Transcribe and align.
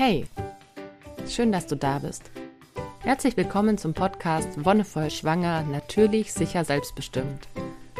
Hey, 0.00 0.26
schön, 1.28 1.50
dass 1.50 1.66
du 1.66 1.74
da 1.74 1.98
bist. 1.98 2.30
Herzlich 3.00 3.36
willkommen 3.36 3.78
zum 3.78 3.94
Podcast 3.94 4.64
Wonnevoll 4.64 5.10
Schwanger, 5.10 5.64
natürlich, 5.64 6.32
sicher, 6.32 6.64
selbstbestimmt. 6.64 7.48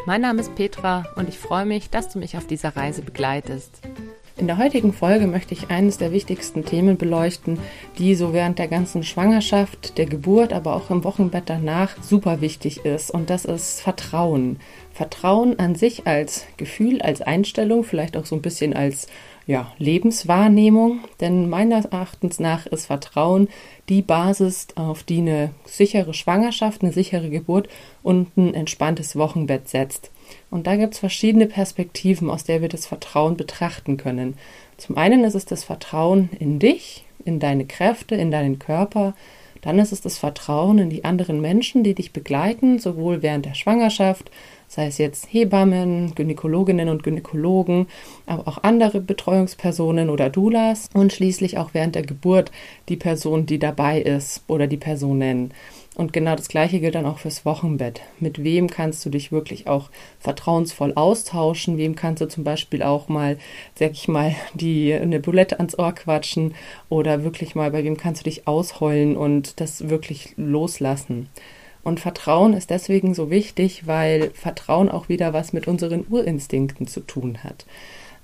Mein 0.05 0.21
Name 0.21 0.39
ist 0.39 0.55
Petra 0.55 1.03
und 1.17 1.27
ich 1.27 1.37
freue 1.37 1.65
mich, 1.65 1.89
dass 1.89 2.07
du 2.07 2.19
mich 2.19 2.37
auf 2.37 2.47
dieser 2.47 2.77
Reise 2.77 3.01
begleitest. 3.01 3.81
In 4.37 4.47
der 4.47 4.57
heutigen 4.57 4.93
Folge 4.93 5.27
möchte 5.27 5.53
ich 5.53 5.69
eines 5.69 5.97
der 5.97 6.13
wichtigsten 6.13 6.63
Themen 6.63 6.95
beleuchten, 6.95 7.59
die 7.97 8.15
so 8.15 8.31
während 8.31 8.57
der 8.57 8.69
ganzen 8.69 9.03
Schwangerschaft, 9.03 9.97
der 9.97 10.05
Geburt, 10.05 10.53
aber 10.53 10.77
auch 10.77 10.89
im 10.91 11.03
Wochenbett 11.03 11.43
danach 11.47 12.01
super 12.01 12.39
wichtig 12.39 12.85
ist. 12.85 13.11
Und 13.11 13.29
das 13.29 13.43
ist 13.43 13.81
Vertrauen. 13.81 14.61
Vertrauen 14.93 15.59
an 15.59 15.75
sich 15.75 16.07
als 16.07 16.45
Gefühl, 16.55 17.01
als 17.01 17.21
Einstellung, 17.21 17.83
vielleicht 17.83 18.15
auch 18.15 18.25
so 18.25 18.37
ein 18.37 18.41
bisschen 18.41 18.73
als 18.73 19.07
ja, 19.49 19.73
Lebenswahrnehmung. 19.79 20.99
Denn 21.19 21.49
meines 21.49 21.85
Erachtens 21.85 22.39
nach 22.39 22.67
ist 22.67 22.85
Vertrauen 22.85 23.47
die 23.89 24.03
Basis, 24.03 24.67
auf 24.75 25.01
die 25.01 25.17
eine 25.17 25.49
sichere 25.65 26.13
Schwangerschaft, 26.13 26.83
eine 26.83 26.93
sichere 26.93 27.31
Geburt 27.31 27.67
und 28.03 28.37
ein 28.37 28.53
entspanntes 28.53 29.15
Wochenbett 29.15 29.67
setzt. 29.67 30.11
Und 30.51 30.67
da 30.67 30.75
gibt 30.75 30.93
es 30.93 30.99
verschiedene 30.99 31.47
Perspektiven, 31.47 32.29
aus 32.29 32.43
der 32.43 32.61
wir 32.61 32.69
das 32.69 32.85
Vertrauen 32.85 33.37
betrachten 33.37 33.97
können. 33.97 34.35
Zum 34.77 34.97
einen 34.97 35.23
ist 35.23 35.33
es 35.33 35.45
das 35.45 35.63
Vertrauen 35.63 36.29
in 36.37 36.59
dich, 36.59 37.05
in 37.25 37.39
deine 37.39 37.65
Kräfte, 37.65 38.13
in 38.13 38.29
deinen 38.29 38.59
Körper. 38.59 39.15
Dann 39.61 39.79
ist 39.79 39.91
es 39.91 40.01
das 40.01 40.17
Vertrauen 40.17 40.77
in 40.79 40.89
die 40.89 41.03
anderen 41.03 41.41
Menschen, 41.41 41.83
die 41.83 41.95
dich 41.95 42.13
begleiten, 42.13 42.79
sowohl 42.79 43.21
während 43.21 43.45
der 43.45 43.55
Schwangerschaft 43.55 44.31
sei 44.69 44.85
es 44.85 44.99
jetzt 44.99 45.33
Hebammen, 45.33 46.13
Gynäkologinnen 46.13 46.89
und 46.89 47.03
Gynäkologen, 47.03 47.87
aber 48.27 48.47
auch 48.47 48.63
andere 48.63 49.01
Betreuungspersonen 49.01 50.11
oder 50.11 50.29
Doulas 50.29 50.89
und 50.93 51.11
schließlich 51.11 51.57
auch 51.57 51.71
während 51.73 51.95
der 51.95 52.03
Geburt 52.03 52.51
die 52.87 52.95
Person, 52.95 53.47
die 53.47 53.57
dabei 53.57 53.99
ist 53.99 54.43
oder 54.47 54.67
die 54.67 54.77
Personen. 54.77 55.51
Und 55.99 56.13
genau 56.13 56.37
das 56.37 56.47
Gleiche 56.47 56.79
gilt 56.79 56.95
dann 56.95 57.05
auch 57.05 57.17
fürs 57.17 57.43
Wochenbett. 57.43 57.99
Mit 58.21 58.41
wem 58.41 58.69
kannst 58.69 59.05
du 59.05 59.09
dich 59.09 59.33
wirklich 59.33 59.67
auch 59.67 59.89
vertrauensvoll 60.17 60.93
austauschen? 60.95 61.77
Wem 61.77 61.93
kannst 61.93 62.21
du 62.21 62.27
zum 62.29 62.45
Beispiel 62.45 62.83
auch 62.83 63.09
mal, 63.09 63.37
sag 63.75 63.91
ich 63.91 64.07
mal, 64.07 64.33
die 64.53 64.93
eine 64.93 65.19
Bulette 65.19 65.57
ans 65.57 65.77
Ohr 65.77 65.91
quatschen 65.91 66.55
oder 66.87 67.25
wirklich 67.25 67.53
mal, 67.53 67.71
bei 67.71 67.83
wem 67.83 67.97
kannst 67.97 68.21
du 68.21 68.29
dich 68.29 68.47
ausheulen 68.47 69.17
und 69.17 69.59
das 69.59 69.89
wirklich 69.89 70.35
loslassen? 70.37 71.27
Und 71.83 71.99
Vertrauen 71.99 72.53
ist 72.53 72.69
deswegen 72.69 73.13
so 73.13 73.29
wichtig, 73.29 73.85
weil 73.85 74.31
Vertrauen 74.31 74.87
auch 74.87 75.09
wieder 75.09 75.33
was 75.33 75.51
mit 75.51 75.67
unseren 75.67 76.05
Urinstinkten 76.09 76.87
zu 76.87 77.01
tun 77.01 77.43
hat. 77.43 77.65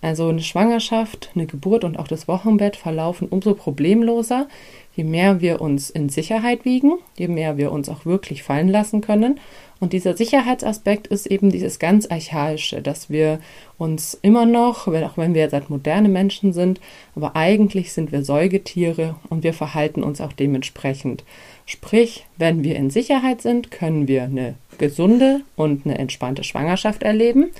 Also 0.02 0.28
eine 0.28 0.44
Schwangerschaft, 0.44 1.32
eine 1.36 1.46
Geburt 1.46 1.84
und 1.84 1.98
auch 1.98 2.08
das 2.08 2.28
Wochenbett 2.28 2.76
verlaufen 2.76 3.28
umso 3.28 3.54
problemloser, 3.54 4.48
je 4.96 5.04
mehr 5.04 5.42
wir 5.42 5.62
uns 5.62 5.90
in 5.90 6.10
Sicherheit 6.10 6.66
wiegen, 6.66 6.94
je 7.18 7.28
mehr 7.28 7.58
wir 7.58 7.72
uns 7.72 7.90
auch 7.90 8.06
wirklich 8.06 8.44
fallen 8.44 8.70
lassen 8.70 9.02
können. 9.02 9.40
Und 9.80 9.92
dieser 9.92 10.16
Sicherheitsaspekt 10.16 11.08
ist 11.08 11.26
eben 11.26 11.52
dieses 11.52 11.80
ganz 11.80 12.08
Archaische, 12.10 12.82
dass 12.82 13.10
wir 13.10 13.40
uns 13.78 14.18
immer 14.22 14.46
noch, 14.46 14.88
auch 14.88 15.18
wenn 15.18 15.34
wir 15.34 15.42
jetzt 15.42 15.54
halt 15.54 15.70
moderne 15.70 16.08
Menschen 16.08 16.54
sind, 16.54 16.80
aber 17.14 17.36
eigentlich 17.36 17.92
sind 17.92 18.14
wir 18.14 18.24
Säugetiere 18.24 19.16
und 19.30 19.44
wir 19.44 19.54
verhalten 19.54 20.02
uns 20.02 20.22
auch 20.22 20.32
dementsprechend. 20.32 21.26
Sprich, 21.66 22.26
wenn 22.38 22.64
wir 22.64 22.78
in 22.78 22.90
Sicherheit 22.90 23.42
sind, 23.42 23.70
können 23.70 24.08
wir 24.08 24.24
eine 24.24 24.56
gesunde 24.78 25.42
und 25.56 25.86
eine 25.86 25.98
entspannte 25.98 26.44
Schwangerschaft 26.44 27.04
erleben. 27.04 27.52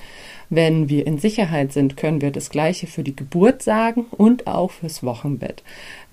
Wenn 0.48 0.88
wir 0.88 1.06
in 1.06 1.18
Sicherheit 1.18 1.72
sind, 1.72 1.96
können 1.96 2.20
wir 2.20 2.30
das 2.30 2.50
Gleiche 2.50 2.86
für 2.86 3.02
die 3.02 3.16
Geburt 3.16 3.62
sagen 3.62 4.06
und 4.10 4.46
auch 4.46 4.70
fürs 4.70 5.02
Wochenbett. 5.02 5.62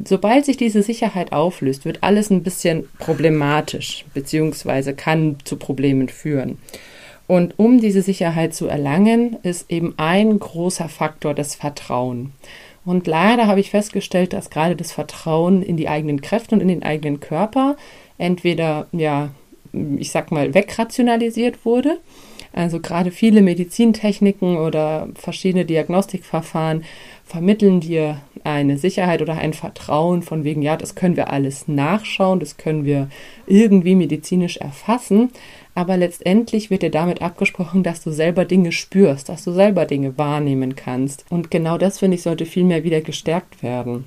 Sobald 0.04 0.46
sich 0.46 0.58
diese 0.58 0.82
Sicherheit 0.82 1.32
auflöst, 1.32 1.86
wird 1.86 2.02
alles 2.02 2.30
ein 2.32 2.44
bisschen 2.44 2.90
problematisch, 2.98 4.06
beziehungsweise 4.14 4.96
kann 4.96 5.38
zu 5.44 5.58
Problemen 5.58 6.10
führen. 6.10 6.58
Und 7.28 7.58
um 7.58 7.80
diese 7.80 8.02
Sicherheit 8.02 8.54
zu 8.54 8.68
erlangen, 8.68 9.38
ist 9.44 9.72
eben 9.72 9.94
ein 9.98 10.38
großer 10.38 10.90
Faktor 10.90 11.34
das 11.34 11.56
Vertrauen. 11.56 12.34
Und 12.86 13.08
leider 13.08 13.48
habe 13.48 13.60
ich 13.60 13.70
festgestellt, 13.70 14.34
dass 14.34 14.50
gerade 14.50 14.76
das 14.76 14.92
Vertrauen 14.92 15.62
in 15.62 15.78
die 15.78 15.88
eigenen 15.88 16.22
Kräfte 16.22 16.56
und 16.56 16.62
in 16.62 16.68
den 16.68 16.84
eigenen 16.84 17.20
Körper 17.22 17.78
entweder, 18.18 18.88
ja, 18.92 19.30
ich 19.98 20.12
sag 20.12 20.32
mal, 20.32 20.54
wegrationalisiert 20.54 21.66
wurde. 21.66 22.00
Also 22.54 22.80
gerade 22.80 23.12
viele 23.12 23.42
Medizintechniken 23.42 24.58
oder 24.58 25.10
verschiedene 25.16 25.66
Diagnostikverfahren 25.66 26.84
vermitteln 27.26 27.80
dir 27.80 28.22
eine 28.44 28.78
Sicherheit 28.78 29.22
oder 29.22 29.38
ein 29.38 29.54
Vertrauen 29.54 30.22
von 30.22 30.44
wegen, 30.44 30.62
ja, 30.62 30.78
das 30.78 30.94
können 30.94 31.16
wir 31.16 31.32
alles 31.32 31.68
nachschauen, 31.68 32.40
das 32.40 32.58
können 32.58 32.86
wir 32.86 33.10
irgendwie 33.48 33.96
medizinisch 33.96 34.58
erfassen. 34.58 35.32
Aber 35.74 35.98
letztendlich 35.98 36.70
wird 36.70 36.84
dir 36.84 36.92
damit 36.92 37.24
abgesprochen, 37.24 37.82
dass 37.82 38.04
du 38.04 38.12
selber 38.12 38.46
Dinge 38.46 38.72
spürst, 38.72 39.30
dass 39.30 39.44
du 39.44 39.52
selber 39.52 39.86
Dinge 39.86 40.18
wahrnehmen 40.20 40.76
kannst. 40.76 41.26
Und 41.30 41.50
genau 41.50 41.80
das, 41.80 42.00
finde 42.00 42.16
ich, 42.16 42.22
sollte 42.22 42.46
viel 42.46 42.66
mehr 42.66 42.84
wieder 42.84 43.02
gestärkt 43.02 43.64
werden. 43.64 44.06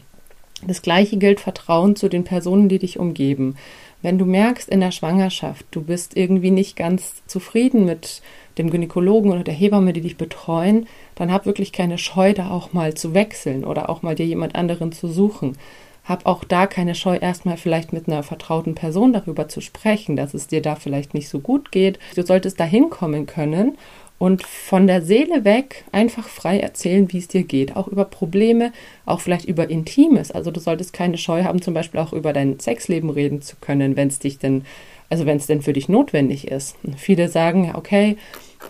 Das 0.64 0.80
gleiche 0.82 1.18
gilt 1.18 1.40
Vertrauen 1.40 1.96
zu 1.96 2.08
den 2.08 2.24
Personen, 2.24 2.68
die 2.68 2.78
dich 2.78 2.98
umgeben. 2.98 3.56
Wenn 4.02 4.18
du 4.18 4.24
merkst 4.24 4.68
in 4.68 4.80
der 4.80 4.92
Schwangerschaft, 4.92 5.66
du 5.70 5.82
bist 5.82 6.16
irgendwie 6.16 6.50
nicht 6.50 6.76
ganz 6.76 7.22
zufrieden 7.26 7.84
mit 7.84 8.22
dem 8.58 8.70
Gynäkologen 8.70 9.32
oder 9.32 9.44
der 9.44 9.54
Hebamme, 9.54 9.92
die 9.92 10.00
dich 10.00 10.16
betreuen, 10.16 10.86
dann 11.14 11.32
hab 11.32 11.46
wirklich 11.46 11.72
keine 11.72 11.98
Scheu, 11.98 12.32
da 12.32 12.50
auch 12.50 12.72
mal 12.72 12.94
zu 12.94 13.14
wechseln 13.14 13.64
oder 13.64 13.88
auch 13.88 14.02
mal 14.02 14.14
dir 14.14 14.26
jemand 14.26 14.54
anderen 14.54 14.92
zu 14.92 15.08
suchen. 15.08 15.56
Hab 16.04 16.24
auch 16.24 16.44
da 16.44 16.68
keine 16.68 16.94
Scheu, 16.94 17.16
erstmal 17.16 17.56
vielleicht 17.56 17.92
mit 17.92 18.06
einer 18.06 18.22
vertrauten 18.22 18.76
Person 18.76 19.12
darüber 19.12 19.48
zu 19.48 19.60
sprechen, 19.60 20.14
dass 20.14 20.34
es 20.34 20.46
dir 20.46 20.62
da 20.62 20.76
vielleicht 20.76 21.14
nicht 21.14 21.28
so 21.28 21.40
gut 21.40 21.72
geht. 21.72 21.98
Du 22.14 22.24
solltest 22.24 22.60
da 22.60 22.64
hinkommen 22.64 23.26
können 23.26 23.76
und 24.18 24.44
von 24.44 24.86
der 24.86 25.02
Seele 25.02 25.44
weg 25.44 25.84
einfach 25.92 26.28
frei 26.28 26.58
erzählen, 26.58 27.12
wie 27.12 27.18
es 27.18 27.28
dir 27.28 27.42
geht. 27.42 27.76
Auch 27.76 27.88
über 27.88 28.04
Probleme, 28.04 28.72
auch 29.04 29.20
vielleicht 29.20 29.44
über 29.44 29.68
Intimes. 29.68 30.30
Also 30.30 30.50
du 30.50 30.60
solltest 30.60 30.92
keine 30.92 31.18
Scheu 31.18 31.44
haben, 31.44 31.60
zum 31.60 31.74
Beispiel 31.74 32.00
auch 32.00 32.12
über 32.12 32.32
dein 32.32 32.58
Sexleben 32.58 33.10
reden 33.10 33.42
zu 33.42 33.56
können, 33.60 33.96
wenn 33.96 34.08
es 34.08 34.18
dich 34.18 34.38
denn, 34.38 34.64
also 35.10 35.26
wenn 35.26 35.36
es 35.36 35.46
denn 35.46 35.60
für 35.60 35.74
dich 35.74 35.88
notwendig 35.88 36.48
ist. 36.48 36.76
Viele 36.96 37.28
sagen, 37.28 37.64
ja, 37.64 37.74
okay, 37.74 38.16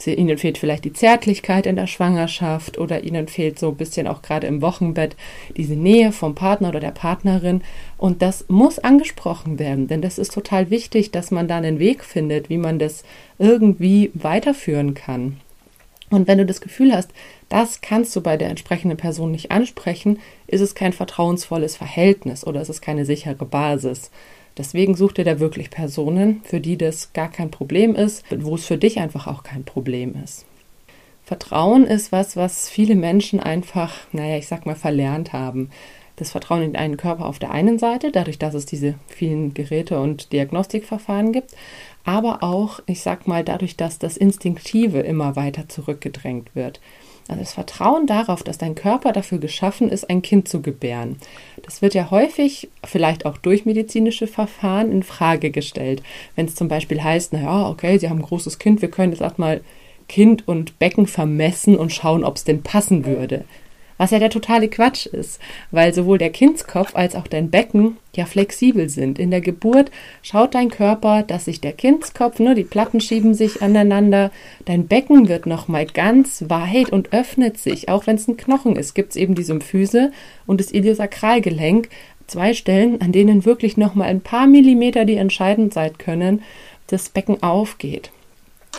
ihnen 0.06 0.38
fehlt 0.38 0.58
vielleicht 0.58 0.84
die 0.84 0.92
Zärtlichkeit 0.92 1.66
in 1.66 1.76
der 1.76 1.86
Schwangerschaft 1.86 2.78
oder 2.78 3.04
ihnen 3.04 3.28
fehlt 3.28 3.58
so 3.58 3.70
ein 3.70 3.76
bisschen 3.76 4.06
auch 4.06 4.22
gerade 4.22 4.46
im 4.46 4.62
Wochenbett 4.62 5.16
diese 5.56 5.74
Nähe 5.74 6.12
vom 6.12 6.34
Partner 6.34 6.68
oder 6.68 6.80
der 6.80 6.90
Partnerin. 6.90 7.62
Und 7.98 8.22
das 8.22 8.44
muss 8.48 8.78
angesprochen 8.78 9.58
werden, 9.58 9.88
denn 9.88 10.02
das 10.02 10.18
ist 10.18 10.32
total 10.32 10.70
wichtig, 10.70 11.10
dass 11.10 11.30
man 11.30 11.48
da 11.48 11.56
einen 11.56 11.78
Weg 11.78 12.04
findet, 12.04 12.50
wie 12.50 12.58
man 12.58 12.78
das 12.78 13.04
irgendwie 13.38 14.10
weiterführen 14.14 14.94
kann. 14.94 15.38
Und 16.10 16.28
wenn 16.28 16.38
du 16.38 16.46
das 16.46 16.60
Gefühl 16.60 16.92
hast, 16.92 17.10
das 17.48 17.80
kannst 17.80 18.14
du 18.14 18.20
bei 18.20 18.36
der 18.36 18.48
entsprechenden 18.48 18.96
Person 18.96 19.32
nicht 19.32 19.50
ansprechen, 19.50 20.20
ist 20.46 20.60
es 20.60 20.74
kein 20.74 20.92
vertrauensvolles 20.92 21.76
Verhältnis 21.76 22.46
oder 22.46 22.60
ist 22.60 22.68
es 22.68 22.80
keine 22.80 23.04
sichere 23.04 23.44
Basis. 23.44 24.10
Deswegen 24.56 24.94
such 24.94 25.12
dir 25.12 25.24
da 25.24 25.38
wirklich 25.38 25.70
Personen, 25.70 26.40
für 26.44 26.60
die 26.60 26.78
das 26.78 27.12
gar 27.12 27.30
kein 27.30 27.50
Problem 27.50 27.94
ist, 27.94 28.24
wo 28.30 28.54
es 28.54 28.66
für 28.66 28.78
dich 28.78 28.98
einfach 29.00 29.26
auch 29.26 29.42
kein 29.42 29.64
Problem 29.64 30.14
ist. 30.22 30.46
Vertrauen 31.24 31.84
ist 31.84 32.12
was, 32.12 32.36
was 32.36 32.70
viele 32.70 32.94
Menschen 32.94 33.40
einfach, 33.40 33.92
naja, 34.12 34.36
ich 34.36 34.46
sag 34.46 34.64
mal, 34.64 34.76
verlernt 34.76 35.32
haben. 35.32 35.70
Das 36.14 36.30
Vertrauen 36.30 36.62
in 36.62 36.76
einen 36.76 36.96
Körper 36.96 37.26
auf 37.26 37.38
der 37.38 37.50
einen 37.50 37.78
Seite, 37.78 38.10
dadurch, 38.12 38.38
dass 38.38 38.54
es 38.54 38.64
diese 38.64 38.94
vielen 39.08 39.52
Geräte 39.52 40.00
und 40.00 40.32
Diagnostikverfahren 40.32 41.32
gibt, 41.32 41.50
aber 42.04 42.42
auch, 42.42 42.80
ich 42.86 43.02
sag 43.02 43.26
mal, 43.26 43.44
dadurch, 43.44 43.76
dass 43.76 43.98
das 43.98 44.16
Instinktive 44.16 45.00
immer 45.00 45.36
weiter 45.36 45.68
zurückgedrängt 45.68 46.54
wird. 46.54 46.80
Also 47.28 47.40
das 47.40 47.54
Vertrauen 47.54 48.06
darauf, 48.06 48.42
dass 48.42 48.58
dein 48.58 48.74
Körper 48.74 49.12
dafür 49.12 49.38
geschaffen 49.38 49.90
ist, 49.90 50.08
ein 50.08 50.22
Kind 50.22 50.48
zu 50.48 50.62
gebären. 50.62 51.16
Das 51.62 51.82
wird 51.82 51.94
ja 51.94 52.10
häufig, 52.10 52.68
vielleicht 52.84 53.26
auch 53.26 53.36
durch 53.38 53.66
medizinische 53.66 54.26
Verfahren, 54.26 54.92
in 54.92 55.02
Frage 55.02 55.50
gestellt. 55.50 56.02
Wenn 56.36 56.46
es 56.46 56.54
zum 56.54 56.68
Beispiel 56.68 57.02
heißt, 57.02 57.32
naja, 57.32 57.68
okay, 57.68 57.98
Sie 57.98 58.08
haben 58.08 58.18
ein 58.18 58.26
großes 58.26 58.58
Kind, 58.58 58.82
wir 58.82 58.90
können 58.90 59.12
jetzt 59.12 59.22
auch 59.22 59.38
mal 59.38 59.60
Kind 60.08 60.46
und 60.46 60.78
Becken 60.78 61.06
vermessen 61.06 61.76
und 61.76 61.92
schauen, 61.92 62.22
ob 62.22 62.36
es 62.36 62.44
denn 62.44 62.62
passen 62.62 63.04
würde. 63.04 63.44
Was 63.98 64.10
ja 64.10 64.18
der 64.18 64.30
totale 64.30 64.68
Quatsch 64.68 65.06
ist, 65.06 65.40
weil 65.70 65.94
sowohl 65.94 66.18
der 66.18 66.30
Kindskopf 66.30 66.94
als 66.94 67.14
auch 67.14 67.26
dein 67.26 67.50
Becken 67.50 67.96
ja 68.14 68.26
flexibel 68.26 68.88
sind. 68.88 69.18
In 69.18 69.30
der 69.30 69.40
Geburt 69.40 69.90
schaut 70.22 70.54
dein 70.54 70.70
Körper, 70.70 71.22
dass 71.22 71.46
sich 71.46 71.60
der 71.60 71.72
Kindskopf, 71.72 72.38
ne, 72.38 72.54
die 72.54 72.64
Platten 72.64 73.00
schieben 73.00 73.34
sich 73.34 73.62
aneinander, 73.62 74.30
dein 74.64 74.86
Becken 74.86 75.28
wird 75.28 75.46
nochmal 75.46 75.86
ganz 75.86 76.44
weit 76.48 76.90
und 76.90 77.12
öffnet 77.12 77.58
sich, 77.58 77.88
auch 77.88 78.06
wenn 78.06 78.16
es 78.16 78.28
ein 78.28 78.36
Knochen 78.36 78.76
ist, 78.76 78.94
gibt 78.94 79.10
es 79.10 79.16
eben 79.16 79.34
die 79.34 79.44
Symphyse 79.44 80.12
und 80.46 80.60
das 80.60 80.72
Iliosakralgelenk, 80.72 81.88
zwei 82.26 82.54
Stellen, 82.54 83.00
an 83.00 83.12
denen 83.12 83.44
wirklich 83.44 83.76
nochmal 83.76 84.08
ein 84.08 84.20
paar 84.20 84.46
Millimeter, 84.46 85.04
die 85.04 85.16
entscheidend 85.16 85.72
sein 85.72 85.96
können, 85.96 86.42
das 86.88 87.08
Becken 87.08 87.42
aufgeht. 87.42 88.10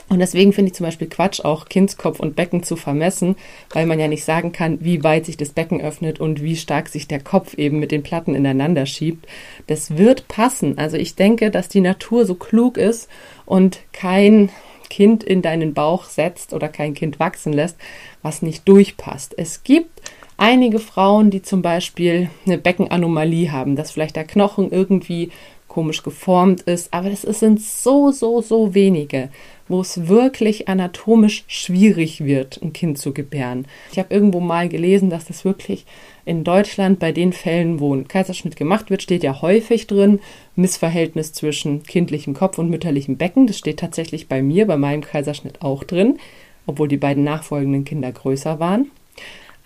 Und 0.10 0.20
deswegen 0.20 0.54
finde 0.54 0.72
ich 0.72 0.76
zum 0.76 0.86
Beispiel 0.86 1.08
Quatsch, 1.08 1.42
auch 1.44 1.66
Kindskopf 1.66 2.20
und 2.20 2.36
Becken 2.36 2.64
zu 2.64 2.76
vermessen, 2.76 3.36
weil 3.72 3.86
man 3.86 4.00
ja 4.00 4.08
nicht 4.08 4.24
sagen 4.24 4.52
kann, 4.52 4.78
wie 4.82 5.04
weit 5.04 5.26
sich 5.26 5.38
das 5.38 5.50
Becken 5.50 5.82
öffnet 5.82 6.20
und 6.20 6.42
wie 6.42 6.56
stark 6.56 6.88
sich 6.88 7.08
der 7.08 7.20
Kopf 7.20 7.56
eben 7.56 7.80
mit 7.80 7.92
den 7.92 8.04
Platten 8.04 8.36
ineinander 8.36 8.86
schiebt. 8.86 9.28
Das 9.68 9.98
wird 9.98 10.28
passen. 10.28 10.78
Also 10.78 10.98
ich 10.98 11.16
denke, 11.16 11.52
dass 11.52 11.68
die 11.68 11.82
Natur 11.82 12.26
so 12.26 12.36
klug 12.36 12.78
ist 12.78 13.10
und 13.46 13.80
kein 13.92 14.50
Kind 14.90 15.24
in 15.24 15.42
deinen 15.42 15.74
Bauch 15.74 16.06
setzt 16.06 16.54
oder 16.54 16.70
kein 16.70 16.94
Kind 16.94 17.20
wachsen 17.20 17.52
lässt, 17.52 17.78
was 18.22 18.42
nicht 18.42 18.68
durchpasst. 18.68 19.34
Es 19.38 19.64
gibt 19.64 20.02
einige 20.38 20.80
Frauen, 20.80 21.30
die 21.30 21.42
zum 21.42 21.62
Beispiel 21.62 22.30
eine 22.46 22.58
Beckenanomalie 22.58 23.52
haben, 23.52 23.76
dass 23.76 23.92
vielleicht 23.92 24.16
der 24.16 24.24
Knochen 24.24 24.72
irgendwie 24.72 25.32
komisch 25.78 26.02
geformt 26.02 26.62
ist, 26.62 26.92
aber 26.92 27.12
das 27.12 27.22
sind 27.22 27.62
so, 27.62 28.10
so, 28.10 28.42
so 28.42 28.74
wenige, 28.74 29.30
wo 29.68 29.82
es 29.82 30.08
wirklich 30.08 30.68
anatomisch 30.68 31.44
schwierig 31.48 32.26
wird, 32.26 32.60
ein 32.64 32.74
Kind 32.74 32.98
zu 32.98 33.14
gebären. 33.14 33.68
Ich 33.92 34.00
habe 34.00 34.12
irgendwo 34.12 34.40
mal 34.40 34.70
gelesen, 34.70 35.12
dass 35.12 35.26
das 35.26 35.46
wirklich 35.46 35.86
in 36.26 36.44
Deutschland 36.44 36.98
bei 36.98 37.12
den 37.12 37.32
Fällen, 37.32 37.80
wo 37.80 37.94
ein 37.94 38.08
Kaiserschnitt 38.08 38.56
gemacht 38.56 38.90
wird, 38.90 39.04
steht 39.04 39.22
ja 39.22 39.44
häufig 39.44 39.86
drin, 39.86 40.20
Missverhältnis 40.56 41.34
zwischen 41.34 41.84
kindlichem 41.84 42.34
Kopf 42.34 42.58
und 42.58 42.72
mütterlichem 42.72 43.18
Becken. 43.18 43.46
Das 43.46 43.60
steht 43.60 43.78
tatsächlich 43.78 44.28
bei 44.28 44.42
mir, 44.42 44.66
bei 44.66 44.78
meinem 44.78 45.02
Kaiserschnitt 45.02 45.62
auch 45.62 45.84
drin, 45.84 46.18
obwohl 46.66 46.88
die 46.88 46.98
beiden 46.98 47.24
nachfolgenden 47.24 47.86
Kinder 47.86 48.12
größer 48.12 48.60
waren 48.60 48.90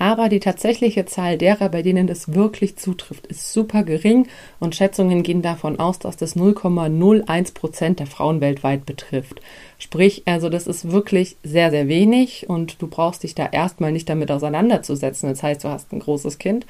aber 0.01 0.29
die 0.29 0.39
tatsächliche 0.39 1.05
Zahl 1.05 1.37
derer, 1.37 1.69
bei 1.69 1.83
denen 1.83 2.07
das 2.07 2.33
wirklich 2.33 2.75
zutrifft, 2.75 3.27
ist 3.27 3.53
super 3.53 3.83
gering 3.83 4.27
und 4.59 4.73
Schätzungen 4.73 5.21
gehen 5.21 5.43
davon 5.43 5.77
aus, 5.79 5.99
dass 5.99 6.17
das 6.17 6.35
0,01 6.35 7.53
Prozent 7.53 7.99
der 7.99 8.07
Frauen 8.07 8.41
weltweit 8.41 8.87
betrifft. 8.87 9.41
Sprich, 9.77 10.23
also 10.25 10.49
das 10.49 10.65
ist 10.65 10.91
wirklich 10.91 11.37
sehr, 11.43 11.69
sehr 11.69 11.87
wenig 11.87 12.49
und 12.49 12.81
du 12.81 12.87
brauchst 12.87 13.21
dich 13.21 13.35
da 13.35 13.45
erstmal 13.45 13.91
nicht 13.91 14.09
damit 14.09 14.31
auseinanderzusetzen. 14.31 15.29
Das 15.29 15.43
heißt, 15.43 15.63
du 15.63 15.67
hast 15.67 15.93
ein 15.93 15.99
großes 15.99 16.39
Kind. 16.39 16.65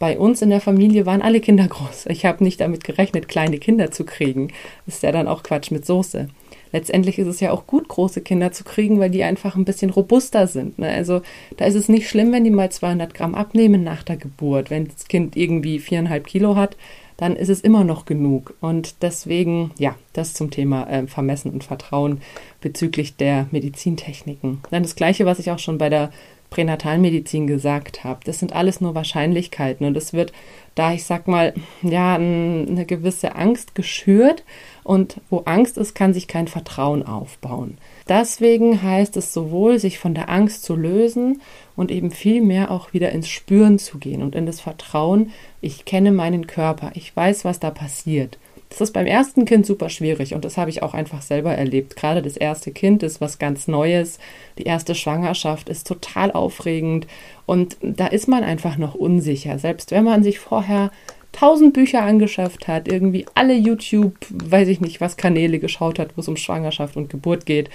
Bei 0.00 0.18
uns 0.18 0.42
in 0.42 0.50
der 0.50 0.60
Familie 0.60 1.06
waren 1.06 1.22
alle 1.22 1.38
Kinder 1.38 1.68
groß. 1.68 2.06
Ich 2.08 2.26
habe 2.26 2.42
nicht 2.42 2.60
damit 2.60 2.82
gerechnet, 2.82 3.28
kleine 3.28 3.58
Kinder 3.58 3.92
zu 3.92 4.02
kriegen. 4.02 4.52
Ist 4.88 5.04
ja 5.04 5.12
dann 5.12 5.28
auch 5.28 5.44
Quatsch 5.44 5.70
mit 5.70 5.86
Soße 5.86 6.26
letztendlich 6.74 7.20
ist 7.20 7.28
es 7.28 7.38
ja 7.38 7.52
auch 7.52 7.66
gut, 7.68 7.86
große 7.86 8.20
Kinder 8.20 8.50
zu 8.50 8.64
kriegen, 8.64 8.98
weil 8.98 9.08
die 9.08 9.22
einfach 9.22 9.54
ein 9.54 9.64
bisschen 9.64 9.90
robuster 9.90 10.48
sind. 10.48 10.78
Ne? 10.78 10.88
Also 10.88 11.22
da 11.56 11.66
ist 11.66 11.76
es 11.76 11.88
nicht 11.88 12.08
schlimm, 12.08 12.32
wenn 12.32 12.42
die 12.42 12.50
mal 12.50 12.70
200 12.70 13.14
Gramm 13.14 13.36
abnehmen 13.36 13.84
nach 13.84 14.02
der 14.02 14.16
Geburt. 14.16 14.70
Wenn 14.70 14.88
das 14.88 15.06
Kind 15.06 15.36
irgendwie 15.36 15.78
viereinhalb 15.78 16.26
Kilo 16.26 16.56
hat, 16.56 16.76
dann 17.16 17.36
ist 17.36 17.48
es 17.48 17.60
immer 17.60 17.84
noch 17.84 18.06
genug. 18.06 18.54
Und 18.60 19.02
deswegen, 19.02 19.70
ja, 19.78 19.94
das 20.14 20.34
zum 20.34 20.50
Thema 20.50 20.90
äh, 20.90 21.06
Vermessen 21.06 21.52
und 21.52 21.62
Vertrauen 21.62 22.20
bezüglich 22.60 23.16
der 23.16 23.46
Medizintechniken. 23.52 24.58
Dann 24.70 24.82
das 24.82 24.96
Gleiche, 24.96 25.26
was 25.26 25.38
ich 25.38 25.52
auch 25.52 25.60
schon 25.60 25.78
bei 25.78 25.88
der 25.88 26.10
Pränatalmedizin 26.54 27.48
gesagt 27.48 28.04
habe. 28.04 28.20
Das 28.24 28.38
sind 28.38 28.52
alles 28.52 28.80
nur 28.80 28.94
Wahrscheinlichkeiten 28.94 29.84
und 29.86 29.96
es 29.96 30.12
wird 30.12 30.32
da, 30.76 30.92
ich 30.92 31.04
sag 31.04 31.26
mal, 31.26 31.52
ja, 31.82 32.14
eine 32.14 32.84
gewisse 32.86 33.34
Angst 33.34 33.74
geschürt 33.74 34.44
und 34.84 35.20
wo 35.30 35.38
Angst 35.46 35.78
ist, 35.78 35.94
kann 35.94 36.14
sich 36.14 36.28
kein 36.28 36.46
Vertrauen 36.46 37.04
aufbauen. 37.04 37.78
Deswegen 38.08 38.82
heißt 38.82 39.16
es 39.16 39.32
sowohl, 39.32 39.80
sich 39.80 39.98
von 39.98 40.14
der 40.14 40.28
Angst 40.28 40.62
zu 40.62 40.76
lösen 40.76 41.42
und 41.74 41.90
eben 41.90 42.12
viel 42.12 42.40
mehr 42.40 42.70
auch 42.70 42.92
wieder 42.92 43.10
ins 43.10 43.28
Spüren 43.28 43.80
zu 43.80 43.98
gehen 43.98 44.22
und 44.22 44.36
in 44.36 44.46
das 44.46 44.60
Vertrauen, 44.60 45.32
ich 45.60 45.84
kenne 45.84 46.12
meinen 46.12 46.46
Körper, 46.46 46.92
ich 46.94 47.14
weiß, 47.16 47.44
was 47.44 47.58
da 47.58 47.70
passiert. 47.70 48.38
Das 48.74 48.80
ist 48.80 48.92
beim 48.92 49.06
ersten 49.06 49.44
Kind 49.44 49.66
super 49.66 49.88
schwierig 49.88 50.34
und 50.34 50.44
das 50.44 50.56
habe 50.56 50.68
ich 50.68 50.82
auch 50.82 50.94
einfach 50.94 51.22
selber 51.22 51.54
erlebt. 51.54 51.94
Gerade 51.94 52.22
das 52.22 52.36
erste 52.36 52.72
Kind 52.72 53.04
ist 53.04 53.20
was 53.20 53.38
ganz 53.38 53.68
Neues. 53.68 54.18
Die 54.58 54.64
erste 54.64 54.96
Schwangerschaft 54.96 55.68
ist 55.68 55.86
total 55.86 56.32
aufregend 56.32 57.06
und 57.46 57.76
da 57.82 58.08
ist 58.08 58.26
man 58.26 58.42
einfach 58.42 58.76
noch 58.76 58.96
unsicher. 58.96 59.60
Selbst 59.60 59.92
wenn 59.92 60.02
man 60.02 60.24
sich 60.24 60.40
vorher 60.40 60.90
tausend 61.30 61.72
Bücher 61.72 62.02
angeschafft 62.02 62.66
hat, 62.66 62.88
irgendwie 62.88 63.26
alle 63.36 63.54
YouTube, 63.54 64.16
weiß 64.28 64.66
ich 64.66 64.80
nicht, 64.80 65.00
was 65.00 65.16
Kanäle 65.16 65.60
geschaut 65.60 66.00
hat, 66.00 66.16
wo 66.16 66.20
es 66.20 66.26
um 66.26 66.36
Schwangerschaft 66.36 66.96
und 66.96 67.10
Geburt 67.10 67.46
geht. 67.46 67.70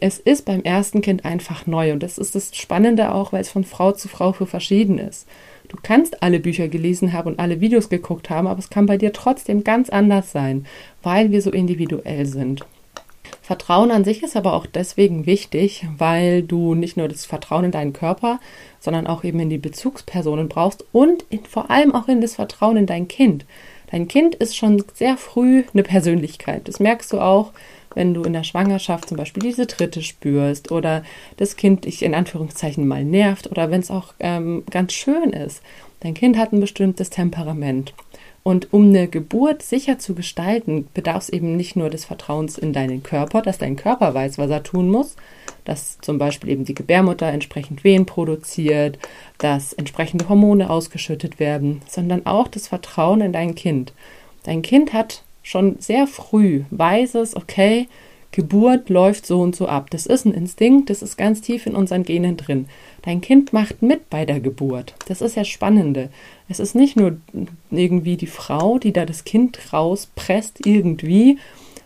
Es 0.00 0.18
ist 0.18 0.44
beim 0.44 0.64
ersten 0.64 1.02
Kind 1.02 1.24
einfach 1.24 1.68
neu 1.68 1.92
und 1.92 2.02
das 2.02 2.18
ist 2.18 2.34
das 2.34 2.56
Spannende 2.56 3.14
auch, 3.14 3.32
weil 3.32 3.42
es 3.42 3.50
von 3.50 3.62
Frau 3.62 3.92
zu 3.92 4.08
Frau 4.08 4.32
für 4.32 4.46
verschieden 4.46 4.98
ist. 4.98 5.28
Du 5.72 5.78
kannst 5.82 6.22
alle 6.22 6.38
Bücher 6.38 6.68
gelesen 6.68 7.14
haben 7.14 7.32
und 7.32 7.38
alle 7.38 7.62
Videos 7.62 7.88
geguckt 7.88 8.28
haben, 8.28 8.46
aber 8.46 8.58
es 8.58 8.68
kann 8.68 8.84
bei 8.84 8.98
dir 8.98 9.12
trotzdem 9.12 9.64
ganz 9.64 9.88
anders 9.88 10.30
sein, 10.30 10.66
weil 11.02 11.30
wir 11.30 11.40
so 11.40 11.50
individuell 11.50 12.26
sind. 12.26 12.64
Vertrauen 13.40 13.90
an 13.90 14.04
sich 14.04 14.22
ist 14.22 14.36
aber 14.36 14.52
auch 14.52 14.66
deswegen 14.66 15.24
wichtig, 15.26 15.86
weil 15.96 16.42
du 16.42 16.74
nicht 16.74 16.96
nur 16.98 17.08
das 17.08 17.24
Vertrauen 17.24 17.64
in 17.64 17.70
deinen 17.70 17.94
Körper, 17.94 18.38
sondern 18.80 19.06
auch 19.06 19.24
eben 19.24 19.40
in 19.40 19.50
die 19.50 19.58
Bezugspersonen 19.58 20.48
brauchst 20.48 20.84
und 20.92 21.24
in, 21.30 21.44
vor 21.44 21.70
allem 21.70 21.94
auch 21.94 22.06
in 22.06 22.20
das 22.20 22.34
Vertrauen 22.34 22.76
in 22.76 22.86
dein 22.86 23.08
Kind. 23.08 23.46
Dein 23.90 24.08
Kind 24.08 24.34
ist 24.34 24.56
schon 24.56 24.84
sehr 24.94 25.16
früh 25.16 25.64
eine 25.72 25.82
Persönlichkeit. 25.82 26.68
Das 26.68 26.80
merkst 26.80 27.12
du 27.12 27.20
auch, 27.20 27.52
wenn 27.94 28.14
du 28.14 28.22
in 28.22 28.32
der 28.32 28.44
Schwangerschaft 28.44 29.08
zum 29.08 29.16
Beispiel 29.16 29.42
diese 29.42 29.66
Tritte 29.66 30.02
spürst 30.02 30.70
oder 30.70 31.02
das 31.36 31.56
Kind 31.56 31.84
dich 31.84 32.02
in 32.02 32.14
Anführungszeichen 32.14 32.86
mal 32.86 33.04
nervt 33.04 33.50
oder 33.50 33.70
wenn 33.70 33.80
es 33.80 33.90
auch 33.90 34.14
ähm, 34.20 34.64
ganz 34.70 34.92
schön 34.92 35.30
ist. 35.30 35.62
Dein 36.00 36.14
Kind 36.14 36.36
hat 36.36 36.52
ein 36.52 36.60
bestimmtes 36.60 37.10
Temperament. 37.10 37.94
Und 38.44 38.72
um 38.72 38.88
eine 38.88 39.06
Geburt 39.06 39.62
sicher 39.62 40.00
zu 40.00 40.14
gestalten, 40.14 40.88
bedarf 40.94 41.24
es 41.24 41.28
eben 41.28 41.56
nicht 41.56 41.76
nur 41.76 41.90
des 41.90 42.04
Vertrauens 42.04 42.58
in 42.58 42.72
deinen 42.72 43.04
Körper, 43.04 43.40
dass 43.40 43.58
dein 43.58 43.76
Körper 43.76 44.14
weiß, 44.14 44.36
was 44.36 44.50
er 44.50 44.64
tun 44.64 44.90
muss, 44.90 45.14
dass 45.64 45.98
zum 46.00 46.18
Beispiel 46.18 46.50
eben 46.50 46.64
die 46.64 46.74
Gebärmutter 46.74 47.26
entsprechend 47.26 47.84
Wehen 47.84 48.04
produziert, 48.04 48.98
dass 49.38 49.72
entsprechende 49.72 50.28
Hormone 50.28 50.70
ausgeschüttet 50.70 51.38
werden, 51.38 51.82
sondern 51.88 52.26
auch 52.26 52.48
das 52.48 52.66
Vertrauen 52.66 53.20
in 53.20 53.32
dein 53.32 53.54
Kind. 53.54 53.92
Dein 54.42 54.62
Kind 54.62 54.92
hat 54.92 55.22
schon 55.42 55.76
sehr 55.78 56.06
früh, 56.06 56.62
weiß 56.70 57.16
es, 57.16 57.36
okay, 57.36 57.88
Geburt 58.32 58.88
läuft 58.88 59.26
so 59.26 59.40
und 59.40 59.54
so 59.54 59.68
ab. 59.68 59.90
Das 59.90 60.06
ist 60.06 60.24
ein 60.24 60.32
Instinkt, 60.32 60.88
das 60.88 61.02
ist 61.02 61.18
ganz 61.18 61.42
tief 61.42 61.66
in 61.66 61.74
unseren 61.74 62.02
Genen 62.02 62.38
drin. 62.38 62.66
Dein 63.02 63.20
Kind 63.20 63.52
macht 63.52 63.82
mit 63.82 64.08
bei 64.08 64.24
der 64.24 64.40
Geburt. 64.40 64.94
Das 65.06 65.20
ist 65.20 65.36
ja 65.36 65.44
Spannende. 65.44 66.08
Es 66.48 66.58
ist 66.58 66.74
nicht 66.74 66.96
nur 66.96 67.18
irgendwie 67.70 68.16
die 68.16 68.26
Frau, 68.26 68.78
die 68.78 68.92
da 68.92 69.04
das 69.04 69.24
Kind 69.24 69.72
rauspresst 69.72 70.64
irgendwie, 70.64 71.38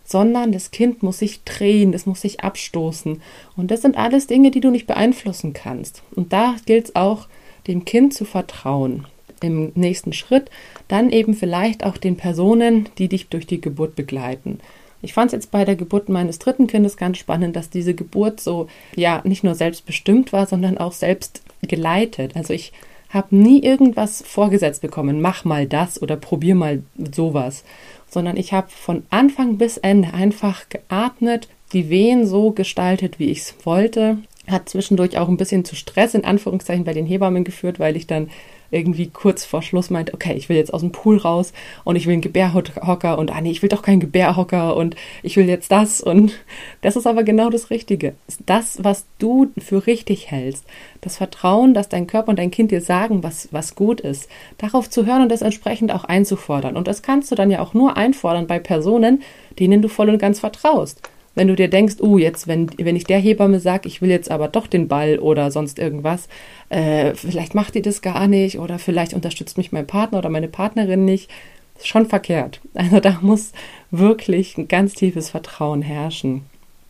sondern 0.04 0.52
das 0.52 0.70
Kind 0.70 1.02
muss 1.02 1.18
sich 1.18 1.42
drehen, 1.42 1.90
das 1.90 2.06
muss 2.06 2.20
sich 2.20 2.40
abstoßen. 2.40 3.20
Und 3.56 3.72
das 3.72 3.82
sind 3.82 3.96
alles 3.96 4.28
Dinge, 4.28 4.52
die 4.52 4.60
du 4.60 4.70
nicht 4.70 4.86
beeinflussen 4.86 5.52
kannst. 5.52 6.04
Und 6.14 6.32
da 6.32 6.54
gilt 6.64 6.86
es 6.86 6.96
auch, 6.96 7.26
dem 7.66 7.84
Kind 7.84 8.14
zu 8.14 8.24
vertrauen. 8.24 9.06
Im 9.42 9.72
nächsten 9.74 10.12
Schritt 10.12 10.50
dann 10.88 11.10
eben 11.10 11.34
vielleicht 11.34 11.84
auch 11.84 11.96
den 11.96 12.16
Personen, 12.16 12.88
die 12.99 13.08
dich 13.08 13.28
durch 13.28 13.46
die 13.46 13.61
Geburt 13.61 13.96
begleiten. 13.96 14.61
Ich 15.02 15.12
fand 15.12 15.28
es 15.28 15.32
jetzt 15.32 15.50
bei 15.50 15.64
der 15.64 15.76
Geburt 15.76 16.08
meines 16.08 16.38
dritten 16.38 16.66
Kindes 16.66 16.96
ganz 16.96 17.18
spannend, 17.18 17.54
dass 17.54 17.70
diese 17.70 17.94
Geburt 17.94 18.40
so, 18.40 18.66
ja, 18.94 19.20
nicht 19.25 19.44
nur 19.44 19.54
selbstbestimmt 19.54 20.32
war, 20.32 20.46
sondern 20.46 20.78
auch 20.78 20.92
selbst 20.92 21.42
geleitet. 21.62 22.32
Also 22.34 22.54
ich 22.54 22.72
habe 23.11 23.37
nie 23.37 23.62
irgendwas 23.62 24.22
vorgesetzt 24.26 24.82
bekommen, 24.82 25.20
mach 25.20 25.44
mal 25.44 25.66
das 25.66 26.00
oder 26.02 26.16
probier 26.16 26.54
mal 26.54 26.82
sowas, 27.12 27.64
sondern 28.08 28.37
ich 28.37 28.52
habe 28.52 28.68
von 28.70 29.04
Anfang 29.11 29.58
bis 29.58 29.76
Ende 29.76 30.12
einfach 30.12 30.68
geatmet, 30.68 31.49
die 31.72 31.88
Wehen 31.88 32.26
so 32.26 32.50
gestaltet, 32.50 33.18
wie 33.18 33.30
ich 33.30 33.38
es 33.38 33.54
wollte. 33.64 34.18
Hat 34.48 34.68
zwischendurch 34.68 35.18
auch 35.18 35.28
ein 35.28 35.36
bisschen 35.36 35.64
zu 35.64 35.74
Stress 35.74 36.14
in 36.14 36.24
Anführungszeichen 36.24 36.84
bei 36.84 36.92
den 36.92 37.06
Hebammen 37.06 37.44
geführt, 37.44 37.78
weil 37.78 37.96
ich 37.96 38.06
dann 38.06 38.28
irgendwie 38.70 39.08
kurz 39.08 39.44
vor 39.44 39.62
Schluss 39.62 39.90
meinte, 39.90 40.14
okay, 40.14 40.34
ich 40.34 40.48
will 40.48 40.56
jetzt 40.56 40.74
aus 40.74 40.80
dem 40.80 40.92
Pool 40.92 41.18
raus 41.18 41.52
und 41.84 41.96
ich 41.96 42.06
will 42.06 42.14
einen 42.14 42.22
Gebärhocker 42.22 43.18
und 43.18 43.30
ah 43.32 43.40
nee, 43.40 43.50
ich 43.50 43.62
will 43.62 43.68
doch 43.68 43.82
keinen 43.82 44.00
Gebärhocker 44.00 44.76
und 44.76 44.96
ich 45.22 45.36
will 45.36 45.48
jetzt 45.48 45.70
das 45.70 46.00
und 46.00 46.32
das 46.80 46.96
ist 46.96 47.06
aber 47.06 47.22
genau 47.22 47.50
das 47.50 47.70
Richtige. 47.70 48.14
Das, 48.44 48.82
was 48.82 49.06
du 49.18 49.50
für 49.58 49.86
richtig 49.86 50.30
hältst, 50.30 50.64
das 51.00 51.16
Vertrauen, 51.16 51.74
dass 51.74 51.88
dein 51.88 52.06
Körper 52.06 52.30
und 52.30 52.38
dein 52.38 52.50
Kind 52.50 52.70
dir 52.70 52.80
sagen, 52.80 53.22
was, 53.22 53.48
was 53.52 53.74
gut 53.74 54.00
ist, 54.00 54.28
darauf 54.58 54.90
zu 54.90 55.06
hören 55.06 55.22
und 55.22 55.30
das 55.30 55.42
entsprechend 55.42 55.92
auch 55.92 56.04
einzufordern. 56.04 56.76
Und 56.76 56.88
das 56.88 57.02
kannst 57.02 57.30
du 57.30 57.34
dann 57.34 57.50
ja 57.50 57.60
auch 57.60 57.74
nur 57.74 57.96
einfordern 57.96 58.46
bei 58.46 58.58
Personen, 58.58 59.22
denen 59.58 59.82
du 59.82 59.88
voll 59.88 60.10
und 60.10 60.18
ganz 60.18 60.40
vertraust 60.40 61.00
wenn 61.37 61.49
du 61.49 61.55
dir 61.55 61.69
denkst, 61.69 61.97
oh, 62.00 62.19
jetzt, 62.19 62.49
wenn, 62.49 62.71
wenn 62.78 62.97
ich 62.97 63.05
der 63.05 63.19
Hebamme 63.19 63.61
sage, 63.61 63.87
ich 63.87 64.02
will 64.02 64.11
jetzt 64.11 64.31
aber 64.31 64.49
doch 64.49 64.66
den 64.66 64.88
Ball 64.88 65.19
oder 65.19 65.50
sonst 65.52 65.78
irgendwas, 65.78 66.28
äh, 66.71 67.14
vielleicht 67.14 67.55
macht 67.55 67.75
die 67.76 67.83
das 67.83 68.02
gar 68.02 68.26
nicht 68.26 68.59
oder 68.59 68.78
vielleicht 68.78 69.14
unterstützt 69.14 69.57
mich 69.59 69.71
mein 69.71 69.87
Partner 69.87 70.19
oder 70.19 70.31
meine 70.31 70.49
Partnerin 70.49 71.05
nicht, 71.05 71.31
ist 71.76 71.87
schon 71.87 72.07
verkehrt. 72.07 72.61
Also 72.75 73.00
da 73.00 73.19
muss 73.21 73.52
wirklich 73.90 74.59
ein 74.59 74.66
ganz 74.66 74.95
tiefes 74.95 75.31
Vertrauen 75.31 75.83
herrschen. 75.83 76.43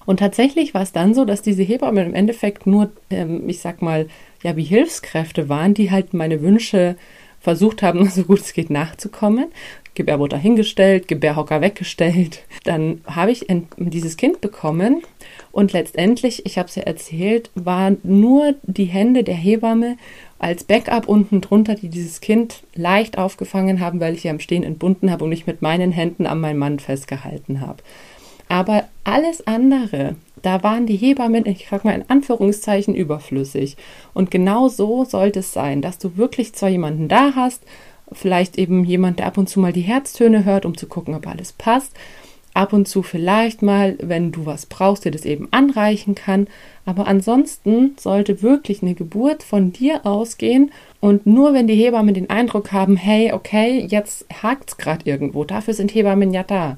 Und 0.07 0.21
tatsächlich 0.21 0.73
war 0.73 0.83
es 0.83 0.93
dann 0.93 1.15
so, 1.15 1.25
dass 1.25 1.43
diese 1.43 1.65
Hebammen 1.65 2.07
im 2.07 2.15
Endeffekt 2.15 2.67
nur, 2.67 2.91
ähm, 3.11 3.49
ich 3.49 3.61
sag 3.61 3.83
mal, 3.83 4.07
ja, 4.45 4.57
wie 4.57 4.63
Hilfskräfte 4.63 5.49
waren, 5.49 5.75
die 5.75 5.91
halt 5.91 6.15
meine 6.15 6.41
Wünsche 6.41 6.97
versucht 7.41 7.83
haben, 7.83 8.09
so 8.11 8.25
gut 8.25 8.41
es 8.41 8.53
geht 8.53 8.71
nachzukommen. 8.71 9.47
Gebärmutter 9.95 10.37
hingestellt, 10.37 11.09
Gebärhocker 11.09 11.63
weggestellt. 11.63 12.43
Dann 12.65 13.01
habe 13.07 13.33
ich 13.33 13.47
dieses 13.79 14.17
Kind 14.19 14.43
bekommen 14.43 15.03
und 15.53 15.73
letztendlich, 15.73 16.45
ich 16.45 16.59
habe 16.59 16.69
es 16.69 16.75
ja 16.75 16.83
erzählt, 16.83 17.51
waren 17.55 17.97
nur 18.03 18.55
die 18.63 18.85
Hände 18.85 19.25
der 19.25 19.35
Hebamme 19.35 19.97
als 20.39 20.65
Backup 20.65 21.09
unten 21.09 21.41
drunter, 21.41 21.77
die 21.77 21.89
dieses 21.89 22.21
Kind 22.21 22.63
leicht 22.75 23.17
aufgefangen 23.17 23.81
haben, 23.81 23.99
weil 24.01 24.15
ich 24.15 24.25
ja 24.25 24.31
im 24.31 24.41
Stehen 24.41 24.65
entbunden 24.65 25.11
habe 25.11 25.25
und 25.25 25.31
mich 25.31 25.47
mit 25.47 25.63
meinen 25.63 25.93
Händen 25.93 26.27
an 26.27 26.41
meinen 26.41 26.59
Mann 26.59 26.79
festgehalten 26.79 27.63
habe. 27.63 27.83
Aber 28.49 28.85
alles 29.05 29.47
andere, 29.47 30.17
da 30.43 30.63
waren 30.63 30.87
die 30.87 30.97
Hebammen, 30.97 31.47
ich 31.47 31.67
sag 31.71 31.85
mal 31.85 31.95
in 31.95 32.09
Anführungszeichen, 32.09 32.95
überflüssig. 32.95 33.77
Und 34.15 34.31
genau 34.31 34.69
so 34.69 35.05
sollte 35.05 35.41
es 35.41 35.53
sein, 35.53 35.83
dass 35.83 35.99
du 35.99 36.17
wirklich 36.17 36.53
zwar 36.55 36.69
jemanden 36.69 37.09
da 37.09 37.33
hast, 37.35 37.63
vielleicht 38.13 38.59
eben 38.59 38.85
jemand, 38.85 39.19
der 39.19 39.27
ab 39.27 39.39
und 39.39 39.49
zu 39.49 39.61
mal 39.61 39.73
die 39.73 39.81
Herztöne 39.81 40.45
hört, 40.45 40.65
um 40.65 40.77
zu 40.77 40.87
gucken, 40.87 41.15
ob 41.15 41.27
alles 41.27 41.53
passt, 41.53 41.93
ab 42.55 42.73
und 42.73 42.89
zu 42.89 43.03
vielleicht 43.03 43.63
mal, 43.63 43.97
wenn 44.01 44.33
du 44.33 44.47
was 44.47 44.67
brauchst, 44.67 45.05
dir 45.05 45.11
das 45.11 45.25
eben 45.25 45.49
anreichen 45.51 46.15
kann. 46.15 46.47
Aber 46.85 47.07
ansonsten 47.07 47.97
sollte 47.99 48.43
wirklich 48.43 48.83
eine 48.83 48.95
Geburt 48.95 49.43
von 49.43 49.73
dir 49.73 50.07
ausgehen 50.07 50.71
und 51.01 51.27
nur 51.27 51.53
wenn 51.53 51.67
die 51.67 51.75
Hebammen 51.75 52.15
den 52.15 52.31
Eindruck 52.31 52.73
haben, 52.73 52.97
hey, 52.97 53.33
okay, 53.33 53.87
jetzt 53.89 54.25
hakt 54.43 54.71
es 54.71 54.77
gerade 54.79 55.05
irgendwo, 55.05 55.45
dafür 55.45 55.75
sind 55.75 55.95
Hebammen 55.95 56.33
ja 56.33 56.45
da, 56.45 56.77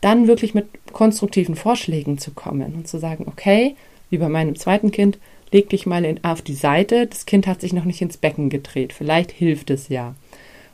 dann 0.00 0.26
wirklich 0.26 0.54
mit 0.54 0.66
konstruktiven 0.92 1.56
Vorschlägen 1.56 2.18
zu 2.18 2.32
kommen 2.32 2.74
und 2.74 2.88
zu 2.88 2.98
sagen, 2.98 3.24
okay, 3.26 3.76
wie 4.10 4.18
bei 4.18 4.28
meinem 4.28 4.56
zweiten 4.56 4.90
Kind, 4.90 5.18
leg 5.52 5.68
dich 5.70 5.86
mal 5.86 6.04
in, 6.04 6.22
auf 6.24 6.42
die 6.42 6.54
Seite, 6.54 7.06
das 7.06 7.26
Kind 7.26 7.46
hat 7.46 7.60
sich 7.60 7.72
noch 7.72 7.84
nicht 7.84 8.02
ins 8.02 8.16
Becken 8.16 8.50
gedreht, 8.50 8.92
vielleicht 8.92 9.30
hilft 9.30 9.70
es 9.70 9.88
ja. 9.88 10.14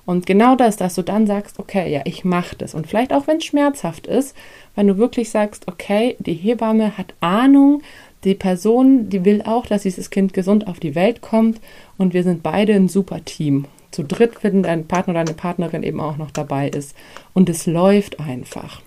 Und 0.07 0.27
genau 0.27 0.55
das, 0.55 0.77
dass 0.77 0.95
du 0.95 1.03
dann 1.03 1.27
sagst, 1.27 1.59
okay, 1.59 1.91
ja, 1.91 2.03
ich 2.05 2.25
mache 2.25 2.57
das. 2.57 2.75
Und 2.75 2.87
vielleicht 2.87 3.13
auch, 3.13 3.27
wenn 3.27 3.39
es 3.39 3.45
schmerzhaft 3.45 4.07
ist, 4.07 4.37
wenn 4.75 4.87
du 4.87 4.99
wirklich 4.99 5.31
sagst, 5.31 5.67
okay, 5.67 6.17
die 6.19 6.35
Hebamme 6.35 6.99
hat 6.99 7.15
Ahnung, 7.21 7.83
die 8.25 8.35
Person, 8.35 9.09
die 9.09 9.25
will 9.25 9.43
auch, 9.43 9.67
dass 9.67 9.83
dieses 9.83 10.11
Kind 10.11 10.35
gesund 10.35 10.67
auf 10.67 10.81
die 10.81 10.95
Welt 10.95 11.21
kommt 11.21 11.61
und 11.97 12.15
wir 12.15 12.23
sind 12.23 12.43
beide 12.43 12.75
ein 12.75 12.89
super 12.89 13.25
Team. 13.25 13.67
Zu 13.91 14.03
dritt, 14.03 14.43
wenn 14.43 14.63
dein 14.63 14.87
Partner 14.87 15.13
oder 15.13 15.25
deine 15.25 15.37
Partnerin 15.37 15.83
eben 15.83 16.01
auch 16.01 16.17
noch 16.17 16.33
dabei 16.33 16.69
ist. 16.69 16.97
Und 17.33 17.49
es 17.49 17.67
läuft 17.67 18.19
einfach. 18.19 18.83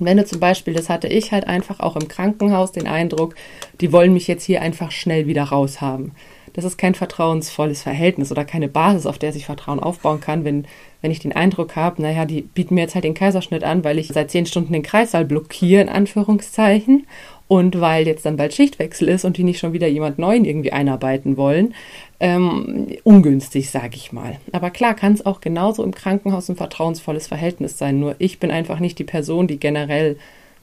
Und 0.00 0.06
wenn 0.06 0.16
du 0.16 0.24
zum 0.24 0.40
Beispiel, 0.40 0.74
das 0.74 0.88
hatte 0.88 1.06
ich 1.06 1.30
halt 1.30 1.46
einfach 1.46 1.78
auch 1.78 1.94
im 1.94 2.08
Krankenhaus 2.08 2.72
den 2.72 2.88
Eindruck, 2.88 3.34
die 3.80 3.92
wollen 3.92 4.12
mich 4.14 4.26
jetzt 4.26 4.44
hier 4.44 4.62
einfach 4.62 4.90
schnell 4.90 5.26
wieder 5.26 5.44
raushaben 5.44 6.12
das 6.54 6.64
ist 6.64 6.78
kein 6.78 6.94
vertrauensvolles 6.94 7.82
Verhältnis 7.82 8.30
oder 8.30 8.44
keine 8.44 8.68
Basis, 8.68 9.06
auf 9.06 9.18
der 9.18 9.32
sich 9.32 9.46
Vertrauen 9.46 9.80
aufbauen 9.80 10.20
kann, 10.20 10.44
wenn, 10.44 10.66
wenn 11.02 11.10
ich 11.10 11.18
den 11.18 11.32
Eindruck 11.32 11.76
habe, 11.76 12.02
naja, 12.02 12.24
die 12.24 12.42
bieten 12.42 12.74
mir 12.74 12.82
jetzt 12.82 12.94
halt 12.94 13.04
den 13.04 13.14
Kaiserschnitt 13.14 13.64
an, 13.64 13.84
weil 13.84 13.98
ich 13.98 14.08
seit 14.08 14.30
zehn 14.30 14.46
Stunden 14.46 14.72
den 14.72 14.82
Kreissaal 14.82 15.24
blockiere, 15.24 15.82
in 15.82 15.88
Anführungszeichen, 15.88 17.06
und 17.50 17.80
weil 17.80 18.06
jetzt 18.06 18.26
dann 18.26 18.36
bald 18.36 18.54
Schichtwechsel 18.54 19.08
ist 19.08 19.24
und 19.24 19.36
die 19.36 19.42
nicht 19.42 19.58
schon 19.58 19.72
wieder 19.72 19.88
jemand 19.88 20.20
Neuen 20.20 20.44
irgendwie 20.44 20.72
einarbeiten 20.72 21.36
wollen. 21.36 21.74
Ähm, 22.20 22.86
ungünstig, 23.02 23.70
sage 23.70 23.96
ich 23.96 24.12
mal. 24.12 24.38
Aber 24.52 24.70
klar 24.70 24.94
kann 24.94 25.14
es 25.14 25.26
auch 25.26 25.40
genauso 25.40 25.82
im 25.82 25.92
Krankenhaus 25.92 26.48
ein 26.48 26.54
vertrauensvolles 26.54 27.26
Verhältnis 27.26 27.76
sein. 27.76 27.98
Nur 27.98 28.14
ich 28.18 28.38
bin 28.38 28.52
einfach 28.52 28.78
nicht 28.78 29.00
die 29.00 29.04
Person, 29.04 29.48
die 29.48 29.58
generell 29.58 30.16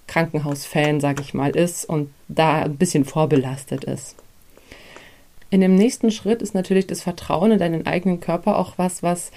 Krankenhausfan, 0.08 1.01
sage 1.01 1.22
ich 1.22 1.34
mal, 1.34 1.50
ist 1.50 1.84
und 1.84 2.10
da 2.29 2.62
ein 2.63 2.77
bisschen 2.77 3.03
vorbelastet 3.03 3.84
ist. 3.84 4.15
In 5.50 5.62
dem 5.62 5.75
nächsten 5.75 6.12
Schritt 6.12 6.42
ist 6.42 6.54
natürlich 6.54 6.88
das 6.88 7.01
Vertrauen 7.01 7.51
in 7.51 7.60
deinen 7.60 7.86
eigenen 7.86 8.20
Körper 8.20 8.58
auch 8.58 8.74
was, 8.77 9.01
was 9.01 9.32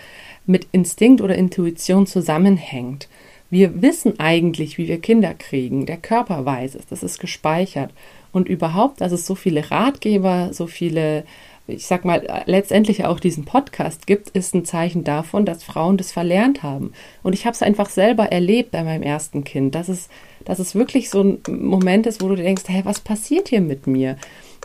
mit 0.45 0.67
Instinkt 0.73 1.21
oder 1.21 1.37
Intuition 1.37 2.07
zusammenhängt. 2.07 3.09
Wir 3.51 3.83
wissen 3.83 4.19
eigentlich, 4.19 4.79
wie 4.79 4.89
wir 4.89 5.01
Kinder 5.01 5.35
kriegen. 5.35 5.87
Der 5.87 5.97
Körper 5.97 6.45
weiß 6.45 6.77
es, 6.77 6.87
das 6.87 7.03
ist 7.03 7.19
gespeichert. 7.19 7.93
Und 8.33 8.49
überhaupt, 8.49 9.01
dass 9.01 9.13
es 9.13 9.27
so 9.27 9.35
viele 9.35 9.71
Ratgeber, 9.71 10.53
so 10.53 10.69
viele, 10.69 11.25
ich 11.67 11.87
sag 11.87 12.05
mal, 12.05 12.45
letztendlich 12.47 13.05
auch 13.05 13.19
diesen 13.19 13.45
Podcast 13.45 14.07
gibt, 14.07 14.31
ist 14.31 14.55
ein 14.55 14.65
Zeichen 14.65 15.03
davon, 15.03 15.47
dass 15.47 15.65
Frauen 15.65 15.97
das 15.97 16.13
verlernt 16.13 16.63
haben. 16.63 16.93
Und 17.25 17.33
ich 17.33 17.45
habe 17.45 17.55
es 17.55 17.63
einfach 17.63 17.91
selber 17.91 18.27
erlebt 18.27 18.71
bei 18.71 18.85
meinem 18.85 19.03
ersten 19.03 19.43
Kind, 19.43 19.75
dass 19.75 19.89
es, 19.89 20.09
dass 20.45 20.61
es 20.61 20.77
wirklich 20.77 21.11
so 21.11 21.23
ein 21.23 21.41
Moment 21.49 22.07
ist, 22.07 22.23
wo 22.23 22.29
du 22.29 22.37
denkst, 22.37 22.65
hey, 22.69 22.85
was 22.85 23.01
passiert 23.01 23.49
hier 23.49 23.61
mit 23.61 23.89
mir? 23.89 24.17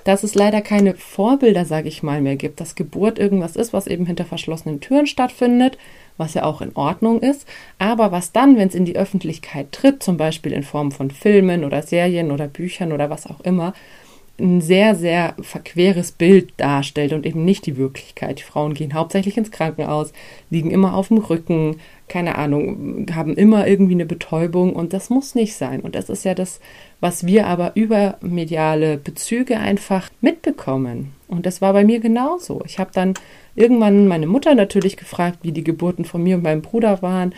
Dass 0.06 0.24
es 0.24 0.36
leider 0.36 0.62
keine 0.62 0.94
Vorbilder, 0.94 1.66
sage 1.66 1.90
ich 1.90 2.04
mal, 2.04 2.22
mehr 2.22 2.38
gibt, 2.38 2.62
dass 2.62 2.76
Geburt 2.76 3.20
irgendwas 3.20 3.58
ist, 3.58 3.74
was 3.74 3.88
eben 3.88 4.06
hinter 4.06 4.24
verschlossenen 4.24 4.80
Türen 4.80 5.08
stattfindet, 5.08 5.78
was 6.16 6.36
ja 6.36 6.44
auch 6.44 6.62
in 6.62 6.76
Ordnung 6.76 7.22
ist, 7.22 7.46
aber 7.80 8.12
was 8.12 8.32
dann, 8.32 8.56
wenn 8.56 8.70
es 8.70 8.76
in 8.76 8.86
die 8.86 8.96
Öffentlichkeit 8.96 9.72
tritt, 9.72 10.02
zum 10.04 10.16
Beispiel 10.16 10.54
in 10.54 10.64
Form 10.64 10.92
von 10.92 11.12
Filmen 11.12 11.66
oder 11.66 11.82
Serien 11.82 12.32
oder 12.32 12.48
Büchern 12.48 12.94
oder 12.94 13.10
was 13.10 13.26
auch 13.26 13.42
immer, 13.42 13.74
ein 14.40 14.62
sehr, 14.62 14.96
sehr 14.96 15.34
verqueres 15.42 16.12
Bild 16.12 16.54
darstellt 16.58 17.14
und 17.14 17.26
eben 17.26 17.46
nicht 17.46 17.66
die 17.66 17.78
Wirklichkeit. 17.78 18.40
Die 18.40 18.44
Frauen 18.44 18.74
gehen 18.74 18.94
hauptsächlich 18.94 19.38
ins 19.38 19.52
Krankenhaus, 19.52 20.12
liegen 20.50 20.72
immer 20.72 20.94
auf 20.94 21.08
dem 21.08 21.18
Rücken, 21.18 21.78
keine 22.08 22.38
Ahnung, 22.38 23.08
haben 23.14 23.36
immer 23.36 23.68
irgendwie 23.68 23.94
eine 23.94 24.06
Betäubung 24.06 24.74
und 24.74 24.94
das 24.94 25.10
muss 25.10 25.34
nicht 25.34 25.56
sein. 25.56 25.82
Und 25.82 25.96
das 25.96 26.10
ist 26.10 26.24
ja 26.24 26.36
das, 26.36 26.60
was 27.00 27.26
wir 27.26 27.48
aber 27.48 27.72
über 27.76 28.18
mediale 28.22 28.98
Bezüge 28.98 29.58
einfach 29.58 30.10
mitbekommen. 30.22 31.14
Und 31.28 31.46
das 31.46 31.62
war 31.62 31.74
bei 31.74 31.84
mir 31.84 32.00
genauso. 32.00 32.62
Ich 32.66 32.78
habe 32.78 32.92
dann 32.94 33.16
irgendwann 33.56 34.08
meine 34.08 34.28
Mutter 34.28 34.54
natürlich 34.54 34.98
gefragt, 34.98 35.40
wie 35.42 35.52
die 35.52 35.64
Geburten 35.64 36.06
von 36.06 36.22
mir 36.22 36.36
und 36.36 36.44
meinem 36.44 36.62
Bruder 36.62 37.02
waren 37.02 37.34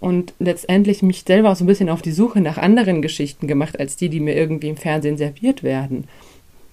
und 0.00 0.34
letztendlich 0.38 1.02
mich 1.02 1.24
selber 1.26 1.54
so 1.54 1.64
ein 1.64 1.66
bisschen 1.66 1.88
auf 1.88 2.02
die 2.02 2.12
Suche 2.12 2.40
nach 2.40 2.58
anderen 2.58 3.02
Geschichten 3.02 3.46
gemacht, 3.46 3.78
als 3.80 3.96
die, 3.96 4.08
die 4.08 4.20
mir 4.20 4.34
irgendwie 4.34 4.68
im 4.68 4.76
Fernsehen 4.76 5.16
serviert 5.16 5.62
werden. 5.62 6.04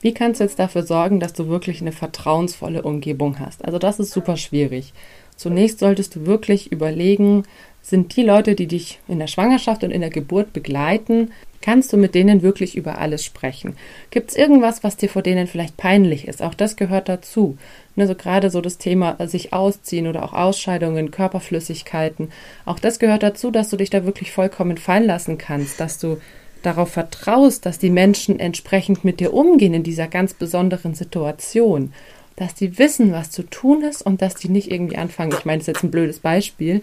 Wie 0.01 0.13
kannst 0.13 0.39
du 0.39 0.43
jetzt 0.43 0.59
dafür 0.59 0.83
sorgen, 0.83 1.19
dass 1.19 1.33
du 1.33 1.47
wirklich 1.47 1.81
eine 1.81 1.91
vertrauensvolle 1.91 2.83
Umgebung 2.83 3.39
hast? 3.39 3.65
Also 3.65 3.79
das 3.79 3.99
ist 3.99 4.11
super 4.11 4.37
schwierig. 4.37 4.93
Zunächst 5.37 5.79
solltest 5.79 6.15
du 6.15 6.25
wirklich 6.25 6.71
überlegen, 6.71 7.43
sind 7.81 8.15
die 8.17 8.23
Leute, 8.23 8.55
die 8.55 8.67
dich 8.67 8.99
in 9.07 9.19
der 9.19 9.27
Schwangerschaft 9.27 9.83
und 9.83 9.91
in 9.91 10.01
der 10.01 10.09
Geburt 10.09 10.51
begleiten, 10.51 11.31
kannst 11.61 11.93
du 11.93 11.97
mit 11.97 12.15
denen 12.15 12.41
wirklich 12.41 12.75
über 12.75 12.97
alles 12.97 13.23
sprechen? 13.23 13.77
Gibt 14.09 14.31
es 14.31 14.35
irgendwas, 14.35 14.83
was 14.83 14.97
dir 14.97 15.07
vor 15.07 15.21
denen 15.21 15.47
vielleicht 15.47 15.77
peinlich 15.77 16.27
ist? 16.27 16.41
Auch 16.41 16.53
das 16.53 16.75
gehört 16.75 17.07
dazu. 17.07 17.57
Also 17.95 18.13
gerade 18.13 18.49
so 18.49 18.59
das 18.59 18.77
Thema 18.77 19.15
sich 19.27 19.53
ausziehen 19.53 20.07
oder 20.07 20.23
auch 20.23 20.33
Ausscheidungen, 20.33 21.11
Körperflüssigkeiten. 21.11 22.29
Auch 22.65 22.79
das 22.79 22.99
gehört 22.99 23.23
dazu, 23.23 23.51
dass 23.51 23.69
du 23.69 23.77
dich 23.77 23.89
da 23.89 24.05
wirklich 24.05 24.31
vollkommen 24.31 24.77
fallen 24.77 25.05
lassen 25.05 25.37
kannst, 25.37 25.79
dass 25.79 25.97
du 25.97 26.17
darauf 26.63 26.89
vertraust, 26.89 27.65
dass 27.65 27.79
die 27.79 27.89
Menschen 27.89 28.39
entsprechend 28.39 29.05
mit 29.05 29.19
dir 29.19 29.33
umgehen 29.33 29.73
in 29.73 29.83
dieser 29.83 30.07
ganz 30.07 30.33
besonderen 30.33 30.93
Situation, 30.93 31.93
dass 32.37 32.55
die 32.55 32.77
wissen, 32.79 33.11
was 33.11 33.31
zu 33.31 33.43
tun 33.43 33.83
ist 33.83 34.01
und 34.01 34.21
dass 34.21 34.35
die 34.35 34.47
nicht 34.47 34.71
irgendwie 34.71 34.97
anfangen, 34.97 35.33
ich 35.37 35.43
meine, 35.43 35.57
das 35.57 35.67
ist 35.67 35.75
jetzt 35.75 35.83
ein 35.83 35.91
blödes 35.91 36.19
Beispiel, 36.19 36.81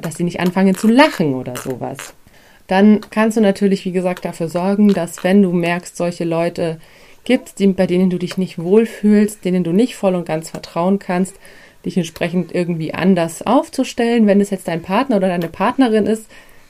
dass 0.00 0.14
die 0.14 0.24
nicht 0.24 0.40
anfangen 0.40 0.74
zu 0.74 0.88
lachen 0.88 1.34
oder 1.34 1.56
sowas. 1.56 2.14
Dann 2.66 3.00
kannst 3.10 3.36
du 3.36 3.40
natürlich, 3.40 3.84
wie 3.84 3.92
gesagt, 3.92 4.24
dafür 4.24 4.48
sorgen, 4.48 4.88
dass 4.88 5.22
wenn 5.22 5.42
du 5.42 5.52
merkst, 5.52 5.96
solche 5.96 6.24
Leute 6.24 6.80
gibt, 7.24 7.58
die, 7.58 7.66
bei 7.66 7.86
denen 7.86 8.08
du 8.08 8.18
dich 8.18 8.38
nicht 8.38 8.58
wohlfühlst, 8.58 9.44
denen 9.44 9.64
du 9.64 9.72
nicht 9.72 9.96
voll 9.96 10.14
und 10.14 10.26
ganz 10.26 10.50
vertrauen 10.50 10.98
kannst, 10.98 11.34
dich 11.84 11.96
entsprechend 11.96 12.54
irgendwie 12.54 12.94
anders 12.94 13.42
aufzustellen. 13.42 14.26
Wenn 14.26 14.40
es 14.40 14.50
jetzt 14.50 14.68
dein 14.68 14.82
Partner 14.82 15.16
oder 15.16 15.28
deine 15.28 15.48
Partnerin 15.48 16.06
ist, 16.06 16.26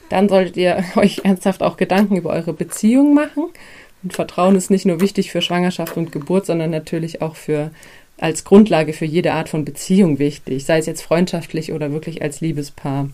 dann 0.09 0.29
solltet 0.29 0.57
ihr 0.57 0.83
euch 0.95 1.21
ernsthaft 1.23 1.61
auch 1.61 1.77
Gedanken 1.77 2.17
über 2.17 2.31
eure 2.31 2.53
Beziehung 2.53 3.13
machen. 3.13 3.45
Und 4.03 4.13
Vertrauen 4.13 4.55
ist 4.55 4.69
nicht 4.69 4.85
nur 4.85 4.99
wichtig 4.99 5.31
für 5.31 5.41
Schwangerschaft 5.41 5.95
und 5.97 6.11
Geburt, 6.11 6.45
sondern 6.45 6.71
natürlich 6.71 7.21
auch 7.21 7.35
für 7.35 7.71
als 8.17 8.43
Grundlage 8.43 8.93
für 8.93 9.05
jede 9.05 9.33
Art 9.33 9.49
von 9.49 9.65
Beziehung 9.65 10.19
wichtig, 10.19 10.65
sei 10.65 10.77
es 10.77 10.85
jetzt 10.85 11.01
freundschaftlich 11.01 11.73
oder 11.73 11.91
wirklich 11.91 12.21
als 12.21 12.41
Liebespaar. 12.41 13.09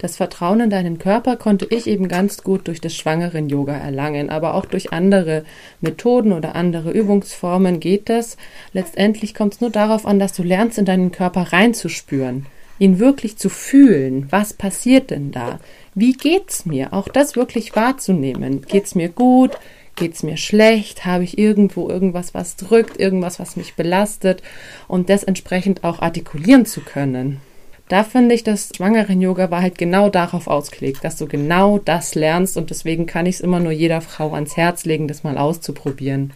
Das 0.00 0.16
Vertrauen 0.16 0.60
in 0.60 0.70
deinen 0.70 0.98
Körper 0.98 1.36
konnte 1.36 1.66
ich 1.68 1.86
eben 1.86 2.08
ganz 2.08 2.42
gut 2.42 2.68
durch 2.68 2.80
das 2.80 2.96
Schwangeren-Yoga 2.96 3.76
erlangen, 3.76 4.30
aber 4.30 4.54
auch 4.54 4.64
durch 4.64 4.94
andere 4.94 5.44
Methoden 5.82 6.32
oder 6.32 6.54
andere 6.54 6.90
Übungsformen 6.90 7.80
geht 7.80 8.08
das. 8.08 8.38
Letztendlich 8.72 9.34
kommt 9.34 9.54
es 9.54 9.60
nur 9.60 9.68
darauf 9.68 10.06
an, 10.06 10.18
dass 10.18 10.32
du 10.32 10.42
lernst, 10.42 10.78
in 10.78 10.86
deinen 10.86 11.12
Körper 11.12 11.52
reinzuspüren, 11.52 12.46
ihn 12.78 12.98
wirklich 12.98 13.36
zu 13.36 13.50
fühlen. 13.50 14.26
Was 14.30 14.54
passiert 14.54 15.10
denn 15.10 15.32
da? 15.32 15.60
Wie 15.94 16.14
geht's 16.14 16.64
mir? 16.64 16.94
Auch 16.94 17.08
das 17.08 17.36
wirklich 17.36 17.76
wahrzunehmen. 17.76 18.62
Geht's 18.62 18.94
mir 18.94 19.10
gut? 19.10 19.58
Geht's 20.00 20.22
mir 20.22 20.38
schlecht? 20.38 21.04
Habe 21.04 21.24
ich 21.24 21.36
irgendwo 21.36 21.90
irgendwas, 21.90 22.32
was 22.32 22.56
drückt, 22.56 22.98
irgendwas, 22.98 23.38
was 23.38 23.56
mich 23.56 23.74
belastet 23.74 24.42
und 24.88 25.10
das 25.10 25.24
entsprechend 25.24 25.84
auch 25.84 26.00
artikulieren 26.00 26.64
zu 26.64 26.80
können? 26.80 27.42
Da 27.90 28.02
finde 28.02 28.34
ich, 28.34 28.42
das 28.42 28.70
Schwangeren-Yoga 28.74 29.50
war 29.50 29.60
halt 29.60 29.76
genau 29.76 30.08
darauf 30.08 30.46
ausgelegt, 30.46 31.04
dass 31.04 31.16
du 31.16 31.26
genau 31.26 31.76
das 31.76 32.14
lernst 32.14 32.56
und 32.56 32.70
deswegen 32.70 33.04
kann 33.04 33.26
ich 33.26 33.34
es 33.34 33.40
immer 33.42 33.60
nur 33.60 33.72
jeder 33.72 34.00
Frau 34.00 34.32
ans 34.32 34.56
Herz 34.56 34.86
legen, 34.86 35.06
das 35.06 35.22
mal 35.22 35.36
auszuprobieren. 35.36 36.32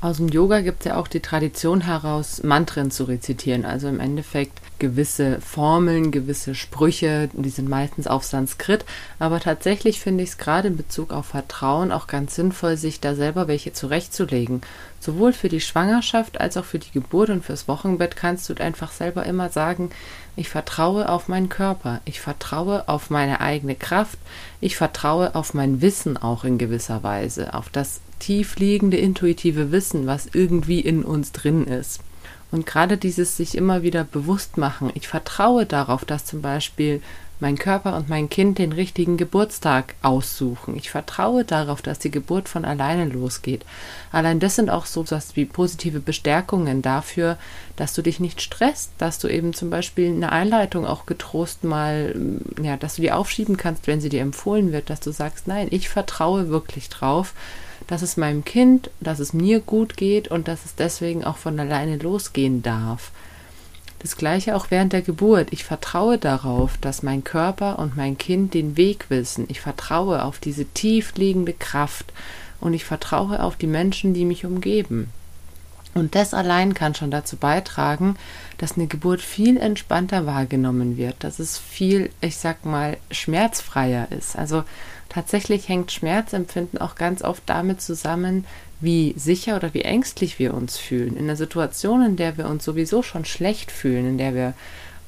Aus 0.00 0.16
dem 0.16 0.30
Yoga 0.30 0.60
gibt 0.60 0.80
es 0.80 0.86
ja 0.86 0.96
auch 0.96 1.08
die 1.08 1.20
Tradition 1.20 1.82
heraus, 1.82 2.42
Mantren 2.42 2.90
zu 2.90 3.04
rezitieren. 3.04 3.66
Also 3.66 3.86
im 3.88 4.00
Endeffekt 4.00 4.61
gewisse 4.82 5.40
Formeln, 5.40 6.10
gewisse 6.10 6.56
Sprüche, 6.56 7.30
die 7.34 7.50
sind 7.50 7.68
meistens 7.68 8.08
auf 8.08 8.24
Sanskrit, 8.24 8.84
aber 9.20 9.38
tatsächlich 9.38 10.00
finde 10.00 10.24
ich 10.24 10.30
es 10.30 10.38
gerade 10.38 10.66
in 10.66 10.76
Bezug 10.76 11.12
auf 11.12 11.26
Vertrauen 11.26 11.92
auch 11.92 12.08
ganz 12.08 12.34
sinnvoll, 12.34 12.76
sich 12.76 12.98
da 12.98 13.14
selber 13.14 13.46
welche 13.46 13.72
zurechtzulegen. 13.72 14.60
Sowohl 14.98 15.34
für 15.34 15.48
die 15.48 15.60
Schwangerschaft 15.60 16.40
als 16.40 16.56
auch 16.56 16.64
für 16.64 16.80
die 16.80 16.90
Geburt 16.90 17.30
und 17.30 17.44
fürs 17.44 17.68
Wochenbett 17.68 18.16
kannst 18.16 18.48
du 18.48 18.54
einfach 18.54 18.90
selber 18.90 19.24
immer 19.24 19.50
sagen, 19.50 19.90
ich 20.34 20.48
vertraue 20.48 21.08
auf 21.08 21.28
meinen 21.28 21.48
Körper, 21.48 22.00
ich 22.04 22.20
vertraue 22.20 22.88
auf 22.88 23.08
meine 23.08 23.40
eigene 23.40 23.76
Kraft, 23.76 24.18
ich 24.60 24.74
vertraue 24.74 25.36
auf 25.36 25.54
mein 25.54 25.80
Wissen 25.80 26.16
auch 26.16 26.42
in 26.42 26.58
gewisser 26.58 27.04
Weise, 27.04 27.54
auf 27.54 27.68
das 27.68 28.00
tiefliegende 28.18 28.96
intuitive 28.96 29.70
Wissen, 29.70 30.08
was 30.08 30.26
irgendwie 30.32 30.80
in 30.80 31.04
uns 31.04 31.30
drin 31.30 31.68
ist. 31.68 32.00
Und 32.52 32.66
gerade 32.66 32.98
dieses 32.98 33.36
sich 33.36 33.56
immer 33.56 33.82
wieder 33.82 34.04
bewusst 34.04 34.58
machen, 34.58 34.92
ich 34.94 35.08
vertraue 35.08 35.66
darauf, 35.66 36.04
dass 36.04 36.24
zum 36.24 36.42
Beispiel 36.42 37.02
mein 37.42 37.58
Körper 37.58 37.96
und 37.96 38.08
mein 38.08 38.30
Kind 38.30 38.58
den 38.58 38.72
richtigen 38.72 39.16
Geburtstag 39.16 39.96
aussuchen. 40.00 40.76
Ich 40.76 40.90
vertraue 40.90 41.44
darauf, 41.44 41.82
dass 41.82 41.98
die 41.98 42.10
Geburt 42.10 42.48
von 42.48 42.64
alleine 42.64 43.06
losgeht. 43.06 43.64
Allein 44.12 44.38
das 44.38 44.54
sind 44.54 44.70
auch 44.70 44.86
so 44.86 45.04
was 45.10 45.34
wie 45.34 45.44
positive 45.44 45.98
Bestärkungen 45.98 46.82
dafür, 46.82 47.36
dass 47.74 47.94
du 47.94 48.02
dich 48.02 48.20
nicht 48.20 48.40
stresst, 48.40 48.92
dass 48.98 49.18
du 49.18 49.26
eben 49.26 49.54
zum 49.54 49.70
Beispiel 49.70 50.08
eine 50.08 50.30
Einleitung 50.30 50.86
auch 50.86 51.04
getrost 51.04 51.64
mal, 51.64 52.14
ja, 52.62 52.76
dass 52.76 52.94
du 52.94 53.02
die 53.02 53.12
aufschieben 53.12 53.56
kannst, 53.56 53.88
wenn 53.88 54.00
sie 54.00 54.08
dir 54.08 54.22
empfohlen 54.22 54.70
wird, 54.70 54.88
dass 54.88 55.00
du 55.00 55.10
sagst, 55.10 55.48
nein, 55.48 55.66
ich 55.70 55.88
vertraue 55.88 56.48
wirklich 56.48 56.90
drauf, 56.90 57.34
dass 57.86 58.02
es 58.02 58.16
meinem 58.16 58.44
Kind, 58.44 58.90
dass 59.00 59.18
es 59.18 59.32
mir 59.32 59.60
gut 59.60 59.96
geht 59.96 60.28
und 60.28 60.48
dass 60.48 60.64
es 60.64 60.74
deswegen 60.74 61.24
auch 61.24 61.36
von 61.36 61.58
alleine 61.58 61.96
losgehen 61.96 62.62
darf. 62.62 63.10
Das 64.02 64.16
gleiche 64.16 64.56
auch 64.56 64.66
während 64.70 64.92
der 64.92 65.02
Geburt. 65.02 65.48
Ich 65.52 65.62
vertraue 65.62 66.18
darauf, 66.18 66.76
dass 66.78 67.04
mein 67.04 67.22
Körper 67.22 67.78
und 67.78 67.96
mein 67.96 68.18
Kind 68.18 68.52
den 68.52 68.76
Weg 68.76 69.10
wissen. 69.10 69.44
Ich 69.48 69.60
vertraue 69.60 70.24
auf 70.24 70.40
diese 70.40 70.64
tief 70.64 71.14
liegende 71.16 71.52
Kraft 71.52 72.12
und 72.60 72.74
ich 72.74 72.84
vertraue 72.84 73.42
auf 73.42 73.56
die 73.56 73.68
Menschen, 73.68 74.12
die 74.12 74.24
mich 74.24 74.44
umgeben. 74.44 75.08
Und 75.94 76.14
das 76.14 76.32
allein 76.32 76.74
kann 76.74 76.94
schon 76.94 77.10
dazu 77.10 77.36
beitragen, 77.36 78.16
dass 78.58 78.76
eine 78.76 78.86
Geburt 78.86 79.20
viel 79.20 79.56
entspannter 79.58 80.26
wahrgenommen 80.26 80.96
wird, 80.96 81.16
dass 81.20 81.38
es 81.38 81.58
viel, 81.58 82.10
ich 82.20 82.36
sag 82.36 82.64
mal, 82.64 82.96
schmerzfreier 83.10 84.10
ist. 84.10 84.36
Also 84.36 84.64
tatsächlich 85.12 85.68
hängt 85.68 85.92
Schmerzempfinden 85.92 86.80
auch 86.80 86.94
ganz 86.94 87.22
oft 87.22 87.42
damit 87.46 87.80
zusammen, 87.80 88.46
wie 88.80 89.14
sicher 89.16 89.56
oder 89.56 89.74
wie 89.74 89.82
ängstlich 89.82 90.38
wir 90.38 90.54
uns 90.54 90.78
fühlen. 90.78 91.16
In 91.16 91.24
einer 91.24 91.36
Situation, 91.36 92.02
in 92.02 92.16
der 92.16 92.36
wir 92.38 92.48
uns 92.48 92.64
sowieso 92.64 93.02
schon 93.02 93.24
schlecht 93.24 93.70
fühlen, 93.70 94.08
in 94.08 94.18
der 94.18 94.34
wir 94.34 94.54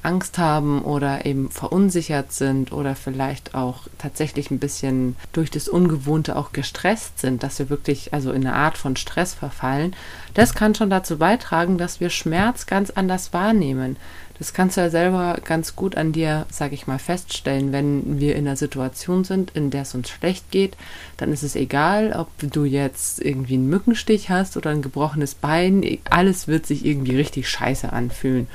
Angst 0.05 0.37
haben 0.37 0.81
oder 0.83 1.25
eben 1.25 1.49
verunsichert 1.49 2.31
sind 2.31 2.71
oder 2.71 2.95
vielleicht 2.95 3.55
auch 3.55 3.87
tatsächlich 3.97 4.51
ein 4.51 4.59
bisschen 4.59 5.15
durch 5.33 5.51
das 5.51 5.67
Ungewohnte 5.67 6.35
auch 6.35 6.51
gestresst 6.51 7.19
sind, 7.19 7.43
dass 7.43 7.59
wir 7.59 7.69
wirklich 7.69 8.13
also 8.13 8.31
in 8.31 8.45
eine 8.45 8.55
Art 8.55 8.77
von 8.77 8.95
Stress 8.95 9.33
verfallen, 9.33 9.95
das 10.33 10.53
kann 10.53 10.75
schon 10.75 10.89
dazu 10.89 11.17
beitragen, 11.17 11.77
dass 11.77 11.99
wir 11.99 12.09
Schmerz 12.09 12.65
ganz 12.65 12.89
anders 12.89 13.33
wahrnehmen. 13.33 13.97
Das 14.37 14.53
kannst 14.53 14.75
du 14.75 14.81
ja 14.81 14.89
selber 14.89 15.37
ganz 15.45 15.77
gut 15.77 15.95
an 15.95 16.11
dir, 16.11 16.45
sag 16.51 16.73
ich 16.73 16.87
mal, 16.87 16.99
feststellen. 16.99 17.71
Wenn 17.71 18.19
wir 18.19 18.35
in 18.35 18.45
einer 18.45 18.57
Situation 18.57 19.23
sind, 19.23 19.51
in 19.51 19.69
der 19.69 19.83
es 19.83 19.95
uns 19.95 20.09
schlecht 20.09 20.51
geht, 20.51 20.75
dann 21.15 21.31
ist 21.31 21.43
es 21.43 21.55
egal, 21.55 22.11
ob 22.11 22.27
du 22.41 22.65
jetzt 22.65 23.21
irgendwie 23.21 23.53
einen 23.53 23.69
Mückenstich 23.69 24.29
hast 24.29 24.57
oder 24.57 24.71
ein 24.71 24.81
gebrochenes 24.81 25.35
Bein. 25.35 25.99
Alles 26.09 26.49
wird 26.49 26.65
sich 26.65 26.85
irgendwie 26.85 27.15
richtig 27.15 27.47
scheiße 27.47 27.93
anfühlen. 27.93 28.47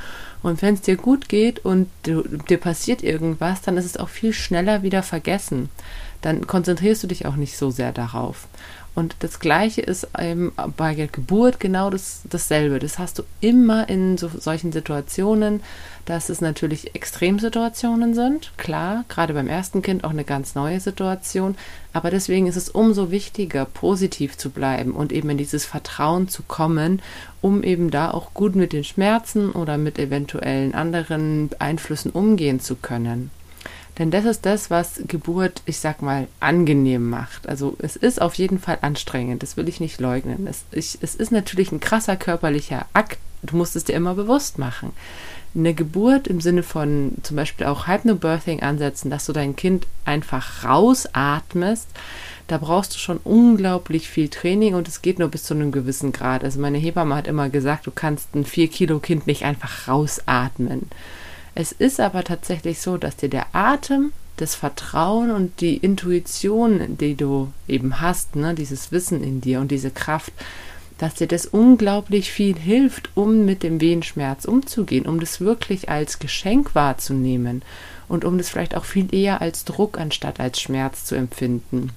Und 0.43 0.63
wenn 0.63 0.75
es 0.75 0.81
dir 0.81 0.97
gut 0.97 1.29
geht 1.29 1.65
und 1.65 1.89
du, 2.05 2.23
dir 2.23 2.59
passiert 2.59 3.03
irgendwas, 3.03 3.61
dann 3.63 3.77
ist 3.77 3.85
es 3.85 3.97
auch 3.97 4.09
viel 4.09 4.33
schneller 4.33 4.83
wieder 4.83 5.03
vergessen. 5.03 5.69
Dann 6.23 6.47
konzentrierst 6.47 7.03
du 7.03 7.07
dich 7.07 7.27
auch 7.27 7.37
nicht 7.37 7.57
so 7.57 7.71
sehr 7.71 7.93
darauf. 7.93 8.47
Und 9.01 9.17
das 9.21 9.41
Gleiche 9.41 9.81
ist 9.81 10.09
eben 10.21 10.53
bei 10.77 10.95
der 10.95 11.07
Geburt 11.07 11.59
genau 11.59 11.89
das, 11.89 12.21
dasselbe. 12.29 12.79
Das 12.79 12.99
hast 12.99 13.19
du 13.19 13.23
immer 13.41 13.89
in 13.89 14.19
so, 14.19 14.29
solchen 14.29 14.73
Situationen, 14.73 15.63
dass 16.05 16.29
es 16.29 16.43
natürlich 16.43 16.95
Extremsituationen 16.95 18.13
sind. 18.13 18.53
Klar, 18.59 19.07
gerade 19.09 19.33
beim 19.33 19.49
ersten 19.49 19.81
Kind 19.81 20.05
auch 20.05 20.11
eine 20.11 20.25
ganz 20.25 20.55
neue 20.55 20.81
Situation. 20.81 21.57
Aber 21.95 22.11
deswegen 22.11 22.47
ist 22.47 22.57
es 22.57 22.69
umso 22.69 23.11
wichtiger, 23.11 23.65
positiv 23.65 24.37
zu 24.37 24.51
bleiben 24.51 24.93
und 24.93 25.13
eben 25.13 25.31
in 25.31 25.39
dieses 25.39 25.65
Vertrauen 25.65 26.29
zu 26.29 26.43
kommen, 26.43 27.01
um 27.41 27.63
eben 27.63 27.91
da 27.91 28.11
auch 28.11 28.35
gut 28.35 28.55
mit 28.55 28.75
den 28.75 28.85
Schmerzen 28.85 29.51
oder 29.53 29.79
mit 29.79 29.99
eventuellen 29.99 30.75
anderen 30.75 31.49
Einflüssen 31.59 32.11
umgehen 32.11 32.61
zu 32.61 32.77
können. 32.77 33.31
Denn 34.01 34.11
das 34.11 34.25
ist 34.25 34.47
das, 34.47 34.71
was 34.71 35.03
Geburt, 35.07 35.61
ich 35.67 35.79
sag 35.79 36.01
mal, 36.01 36.27
angenehm 36.41 37.11
macht. 37.11 37.47
Also 37.47 37.77
es 37.81 37.97
ist 37.97 38.23
auf 38.23 38.33
jeden 38.37 38.59
Fall 38.59 38.79
anstrengend, 38.81 39.43
das 39.43 39.59
will 39.59 39.69
ich 39.69 39.79
nicht 39.79 40.01
leugnen. 40.01 40.47
Es, 40.47 40.65
ich, 40.73 40.97
es 41.03 41.15
ist 41.15 41.33
natürlich 41.33 41.71
ein 41.71 41.81
krasser 41.81 42.17
körperlicher 42.17 42.87
Akt, 42.95 43.19
du 43.43 43.59
musst 43.59 43.77
es 43.77 43.85
dir 43.85 43.93
immer 43.93 44.15
bewusst 44.15 44.59
machen. 44.59 44.93
Eine 45.55 45.75
Geburt 45.75 46.29
im 46.29 46.41
Sinne 46.41 46.63
von 46.63 47.13
zum 47.23 47.37
Beispiel 47.37 47.67
auch 47.67 47.89
Hypnobirthing 47.89 48.63
ansetzen, 48.63 49.11
dass 49.11 49.27
du 49.27 49.35
dein 49.35 49.55
Kind 49.55 49.87
einfach 50.07 50.65
rausatmest, 50.65 51.89
da 52.47 52.57
brauchst 52.57 52.95
du 52.95 52.99
schon 52.99 53.19
unglaublich 53.19 54.09
viel 54.09 54.31
Training 54.31 54.77
und 54.77 54.89
es 54.89 55.03
geht 55.03 55.19
nur 55.19 55.29
bis 55.29 55.43
zu 55.43 55.53
einem 55.53 55.73
gewissen 55.73 56.13
Grad. 56.13 56.43
Also 56.43 56.59
meine 56.59 56.79
Hebamme 56.79 57.17
hat 57.17 57.27
immer 57.27 57.51
gesagt, 57.51 57.87
du 57.87 57.91
kannst 57.91 58.35
ein 58.35 58.47
4 58.47 58.69
Kilo 58.69 58.99
Kind 58.99 59.27
nicht 59.27 59.45
einfach 59.45 59.89
rausatmen. 59.89 60.89
Es 61.61 61.73
ist 61.73 62.01
aber 62.01 62.25
tatsächlich 62.25 62.81
so, 62.81 62.97
dass 62.97 63.17
dir 63.17 63.29
der 63.29 63.55
Atem, 63.55 64.15
das 64.39 64.55
Vertrauen 64.55 65.31
und 65.31 65.61
die 65.61 65.77
Intuition, 65.77 66.97
die 66.97 67.17
du 67.17 67.53
eben 67.69 68.01
hast, 68.01 68.35
ne, 68.35 68.55
dieses 68.55 68.93
Wissen 68.93 69.23
in 69.23 69.43
dir 69.43 69.61
und 69.61 69.71
diese 69.71 69.91
Kraft, 69.91 70.33
dass 70.97 71.17
dir 71.17 71.27
das 71.27 71.45
unglaublich 71.45 72.33
viel 72.33 72.57
hilft, 72.59 73.11
um 73.15 73.45
mit 73.45 73.63
dem 73.63 73.79
Wehenschmerz 73.79 74.47
umzugehen, 74.47 75.05
um 75.05 75.21
das 75.21 75.43
wirklich 75.43 75.91
als 75.91 76.19
Geschenk 76.19 76.75
wahrzunehmen 76.75 77.61
und 78.09 78.25
um 78.25 78.39
das 78.39 78.49
vielleicht 78.49 78.75
auch 78.75 78.87
viel 78.87 79.15
eher 79.15 79.43
als 79.43 79.67
Druck 79.67 80.01
anstatt 80.01 80.41
als 80.41 80.63
Schmerz 80.63 81.05
zu 81.05 81.15
empfinden. 81.15 81.91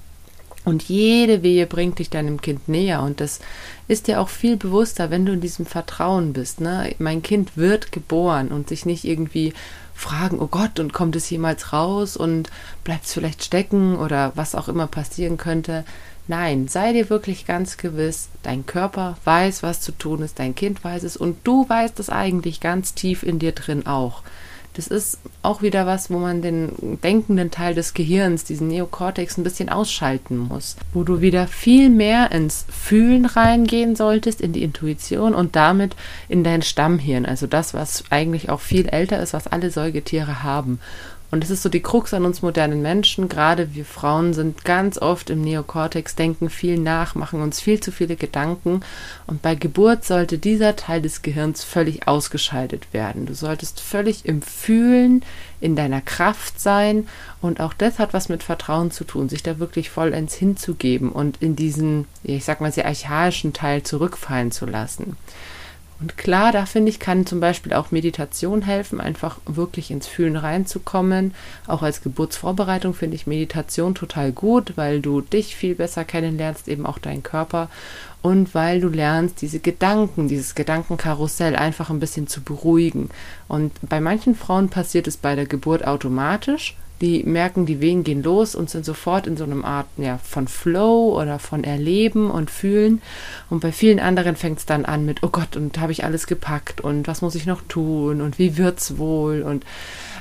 Und 0.66 0.84
jede 0.84 1.44
Wehe 1.44 1.68
bringt 1.68 2.00
dich 2.00 2.10
deinem 2.10 2.40
Kind 2.42 2.70
näher. 2.70 3.02
Und 3.02 3.20
das 3.20 3.40
ist 3.88 4.08
dir 4.08 4.22
auch 4.22 4.30
viel 4.30 4.56
bewusster, 4.56 5.10
wenn 5.10 5.26
du 5.26 5.34
in 5.34 5.42
diesem 5.42 5.66
Vertrauen 5.66 6.34
bist. 6.34 6.62
Ne? 6.62 6.96
Mein 7.00 7.22
Kind 7.22 7.58
wird 7.58 7.92
geboren 7.92 8.48
und 8.50 8.70
sich 8.70 8.86
nicht 8.86 9.04
irgendwie 9.04 9.54
fragen, 9.94 10.40
oh 10.40 10.48
Gott, 10.48 10.80
und 10.80 10.94
kommt 10.94 11.16
es 11.16 11.30
jemals 11.30 11.74
raus 11.74 12.18
und 12.18 12.50
bleibt 12.84 13.06
es 13.06 13.14
vielleicht 13.14 13.44
stecken 13.44 13.96
oder 13.96 14.32
was 14.36 14.56
auch 14.56 14.68
immer 14.68 14.88
passieren 14.88 15.38
könnte. 15.38 15.84
Nein, 16.28 16.70
sei 16.70 16.94
dir 16.94 17.10
wirklich 17.10 17.46
ganz 17.46 17.78
gewiss, 17.78 18.30
dein 18.44 18.66
Körper 18.66 19.18
weiß, 19.26 19.62
was 19.62 19.82
zu 19.82 19.92
tun 19.92 20.22
ist, 20.22 20.40
dein 20.40 20.56
Kind 20.56 20.84
weiß 20.84 21.04
es 21.04 21.18
und 21.18 21.38
du 21.44 21.68
weißt 21.68 22.00
es 22.00 22.10
eigentlich 22.10 22.62
ganz 22.62 22.94
tief 22.94 23.24
in 23.24 23.40
dir 23.40 23.52
drin 23.52 23.86
auch. 23.86 24.24
Das 24.74 24.88
ist 24.88 25.20
auch 25.44 25.62
wieder 25.62 25.86
was, 25.86 26.10
wo 26.10 26.18
man 26.18 26.42
den 26.42 27.00
denkenden 27.04 27.52
Teil 27.52 27.76
des 27.76 27.94
Gehirns, 27.94 28.44
diesen 28.44 28.70
Neokortex, 28.70 29.38
ein 29.38 29.44
bisschen 29.44 29.70
ausschalten 29.70 30.38
muss. 30.38 30.78
Wo 30.94 31.04
du 31.04 31.22
wieder 31.22 31.48
viel 31.48 31.90
mehr 31.90 32.32
ins 32.32 32.66
Fühlen 32.70 33.26
reingehen 33.26 33.96
solltest, 33.96 34.42
in 34.42 34.52
die 34.52 34.64
Intuition 34.64 35.36
und 35.36 35.56
damit 35.56 35.96
in 36.28 36.44
dein 36.44 36.64
Stammhirn. 36.64 37.26
Also 37.26 37.46
das, 37.46 37.76
was 37.76 38.06
eigentlich 38.10 38.50
auch 38.50 38.62
viel 38.62 38.88
älter 38.88 39.22
ist, 39.22 39.34
was 39.34 39.48
alle 39.48 39.70
Säugetiere 39.70 40.42
haben. 40.42 40.80
Und 41.34 41.44
es 41.44 41.50
ist 41.50 41.64
so 41.64 41.70
die 41.70 41.82
Krux 41.82 42.14
an 42.14 42.26
uns 42.26 42.44
modernen 42.44 42.84
Menschen. 42.84 43.28
Gerade 43.28 43.74
wir 43.74 43.86
Frauen 43.86 44.36
sind 44.36 44.66
ganz 44.66 45.00
oft 45.00 45.32
im 45.32 45.42
Neokortex, 45.42 46.14
denken 46.14 46.52
viel 46.52 46.78
nach, 46.78 47.16
machen 47.16 47.42
uns 47.42 47.60
viel 47.60 47.80
zu 47.80 47.92
viele 47.92 48.16
Gedanken. 48.16 48.82
Und 49.26 49.42
bei 49.42 49.56
Geburt 49.56 50.06
sollte 50.06 50.38
dieser 50.38 50.76
Teil 50.76 51.02
des 51.02 51.24
Gehirns 51.24 51.64
völlig 51.64 52.08
ausgeschaltet 52.08 52.94
werden. 52.94 53.26
Du 53.26 53.34
solltest 53.34 53.80
völlig 53.80 54.28
im 54.28 54.44
Fühlen, 54.44 55.26
in 55.60 55.76
deiner 55.76 56.02
Kraft 56.02 56.62
sein. 56.62 57.08
Und 57.42 57.62
auch 57.62 57.74
das 57.74 57.98
hat 57.98 58.14
was 58.14 58.30
mit 58.30 58.44
Vertrauen 58.44 58.92
zu 58.92 59.04
tun, 59.04 59.28
sich 59.28 59.42
da 59.42 59.58
wirklich 59.58 59.90
vollends 59.90 60.36
hinzugeben 60.36 61.12
und 61.12 61.42
in 61.42 61.56
diesen, 61.56 62.06
ich 62.22 62.46
sag 62.46 62.62
mal, 62.62 62.72
sehr 62.72 62.86
archaischen 62.86 63.54
Teil 63.54 63.82
zurückfallen 63.82 64.52
zu 64.52 64.68
lassen. 64.68 65.18
Und 66.04 66.18
klar, 66.18 66.52
da 66.52 66.66
finde 66.66 66.90
ich, 66.90 67.00
kann 67.00 67.26
zum 67.26 67.40
Beispiel 67.40 67.72
auch 67.72 67.92
Meditation 67.92 68.64
helfen, 68.64 69.00
einfach 69.00 69.38
wirklich 69.46 69.90
ins 69.90 70.06
Fühlen 70.06 70.36
reinzukommen. 70.36 71.34
Auch 71.66 71.82
als 71.82 72.02
Geburtsvorbereitung 72.02 72.94
finde 72.94 73.16
ich 73.16 73.26
Meditation 73.26 73.96
total 73.96 74.34
gut, 74.34 74.74
weil 74.76 75.00
du 75.00 75.22
dich 75.22 75.56
viel 75.56 75.76
besser 75.76 76.04
kennenlernst, 76.04 76.68
eben 76.68 76.86
auch 76.86 77.00
deinen 77.00 77.24
Körper. 77.24 77.70
und 78.24 78.56
weil 78.56 78.80
du 78.80 78.88
lernst, 78.88 79.42
diese 79.42 79.60
Gedanken, 79.60 80.30
dieses 80.30 80.56
Gedankenkarussell 80.56 81.58
einfach 81.58 81.90
ein 81.90 82.00
bisschen 82.00 82.28
zu 82.28 82.42
beruhigen. 82.42 83.10
Und 83.54 83.72
bei 83.88 84.02
manchen 84.02 84.34
Frauen 84.34 84.70
passiert 84.70 85.06
es 85.06 85.16
bei 85.16 85.36
der 85.36 85.46
Geburt 85.46 85.86
automatisch. 85.86 86.76
Die 87.02 87.24
merken, 87.24 87.68
die 87.68 87.82
Wehen 87.82 88.04
gehen 88.04 88.24
los 88.24 88.56
und 88.56 88.68
sind 88.72 88.84
sofort 88.84 89.28
in 89.28 89.38
so 89.38 89.44
einem 89.44 89.64
Art 89.64 89.86
ja, 89.98 90.18
von 90.24 90.48
Flow 90.48 91.16
oder 91.22 91.38
von 91.38 91.64
Erleben 91.64 92.32
und 92.32 92.50
Fühlen. 92.50 93.00
Und 93.52 93.60
bei 93.60 93.72
vielen 93.72 94.00
anderen 94.00 94.36
fängt 94.36 94.58
es 94.58 94.66
dann 94.66 94.86
an 94.86 95.06
mit, 95.06 95.22
oh 95.22 95.28
Gott, 95.28 95.56
und 95.56 95.80
habe 95.80 95.92
ich 95.92 96.04
alles 96.04 96.26
gepackt 96.26 96.82
und 96.82 97.08
was 97.08 97.22
muss 97.22 97.36
ich 97.36 97.46
noch 97.46 97.62
tun 97.62 98.22
und 98.22 98.40
wie 98.40 98.58
wird's 98.58 98.98
wohl 98.98 99.44
und 99.44 99.66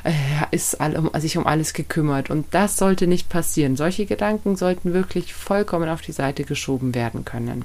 äh, 0.04 0.12
ist 0.50 0.82
all, 0.82 0.94
um, 0.98 1.10
sich 1.18 1.38
um 1.38 1.46
alles 1.46 1.72
gekümmert. 1.72 2.28
Und 2.28 2.44
das 2.50 2.76
sollte 2.76 3.06
nicht 3.06 3.30
passieren. 3.30 3.76
Solche 3.76 4.04
Gedanken 4.04 4.56
sollten 4.56 4.92
wirklich 4.92 5.32
vollkommen 5.32 5.88
auf 5.88 6.02
die 6.02 6.12
Seite 6.12 6.44
geschoben 6.44 6.94
werden 6.94 7.24
können. 7.24 7.64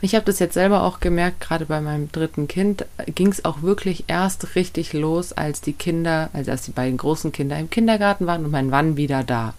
Ich 0.00 0.14
habe 0.14 0.24
das 0.26 0.38
jetzt 0.38 0.54
selber 0.54 0.82
auch 0.82 1.00
gemerkt, 1.00 1.40
gerade 1.40 1.66
bei 1.66 1.80
meinem 1.80 2.12
dritten 2.12 2.48
Kind 2.48 2.84
ging 3.06 3.28
es 3.28 3.44
auch 3.44 3.62
wirklich 3.62 4.04
erst 4.08 4.54
richtig 4.54 4.92
los, 4.92 5.32
als 5.32 5.60
die 5.60 5.72
Kinder, 5.72 6.30
also 6.32 6.50
als 6.50 6.62
die 6.62 6.72
beiden 6.72 6.98
großen 6.98 7.32
Kinder 7.32 7.58
im 7.58 7.70
Kindergarten 7.70 8.26
waren 8.26 8.44
und 8.44 8.50
mein 8.50 8.68
Mann 8.68 8.96
wieder 8.96 9.24
da. 9.24 9.54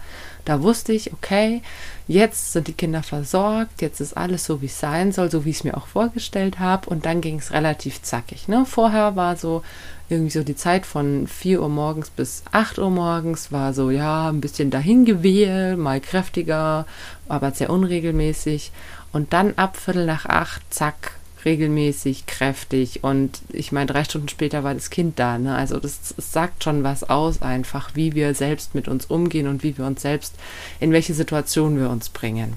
Da 0.45 0.62
wusste 0.62 0.93
ich, 0.93 1.12
okay, 1.12 1.62
jetzt 2.08 2.54
sind 2.54 2.69
die 2.69 2.73
Kinder 2.73 3.04
versorgt, 3.04 3.82
jetzt 3.82 4.00
ist 4.00 4.15
alles 4.15 4.45
so, 4.45 4.62
wie 4.62 4.67
es 4.67 4.80
sein 4.80 5.12
soll, 5.12 5.30
so 5.30 5.43
wie 5.43 5.50
ich 5.50 5.58
es 5.58 5.63
mir 5.65 5.76
auch 5.76 5.88
vorgestellt 5.88 6.58
habe. 6.60 6.89
Und 6.89 7.06
dann 7.06 7.19
ging 7.19 7.38
es 7.38 7.52
relativ 7.52 8.02
zackig. 8.02 8.47
Ne? 8.47 8.65
Vorher 8.65 9.17
war 9.17 9.36
so 9.36 9.62
irgendwie 10.08 10.32
so 10.32 10.43
die 10.43 10.56
Zeit 10.56 10.86
von 10.86 11.28
4 11.28 11.62
Uhr 11.62 11.67
morgens 11.67 12.10
bis 12.10 12.43
8 12.54 12.80
Uhr 12.80 12.89
morgens 12.89 13.52
war 13.52 13.73
so, 13.73 13.91
ja, 13.91 14.30
ein 14.30 14.39
bisschen 14.39 14.69
dahingewehe, 14.69 15.76
mal 15.76 16.00
kräftiger, 16.00 16.86
aber 17.28 17.52
sehr 17.52 17.69
unregelmäßig. 17.69 18.71
Und 19.12 19.34
dann 19.34 19.54
ab 19.56 19.78
Viertel 19.78 20.06
nach 20.06 20.26
acht, 20.26 20.62
zack, 20.70 21.17
regelmäßig, 21.46 22.26
kräftig. 22.26 23.04
Und 23.04 23.41
ich 23.50 23.72
meine, 23.72 23.88
drei 23.88 24.04
Stunden 24.04 24.30
später 24.30 24.63
war 24.63 24.74
das 24.74 24.89
Kind 24.89 25.17
da. 25.20 25.38
Ne? 25.38 25.56
Also 25.56 25.80
das, 25.80 26.13
das 26.15 26.32
sagt 26.32 26.63
schon 26.63 26.84
was 26.84 27.04
aus, 27.04 27.41
einfach, 27.41 27.91
wie 27.96 28.15
wir 28.15 28.34
selbst 28.34 28.76
mit 28.76 28.88
uns 28.88 29.06
umgehen 29.06 29.48
und 29.48 29.63
wie 29.63 29.78
wir 29.78 29.86
uns 29.86 30.02
selbst, 30.02 30.36
in 30.80 30.91
welche 30.91 31.13
Situation 31.13 31.80
wir 31.80 31.89
uns 31.89 32.10
bringen. 32.10 32.54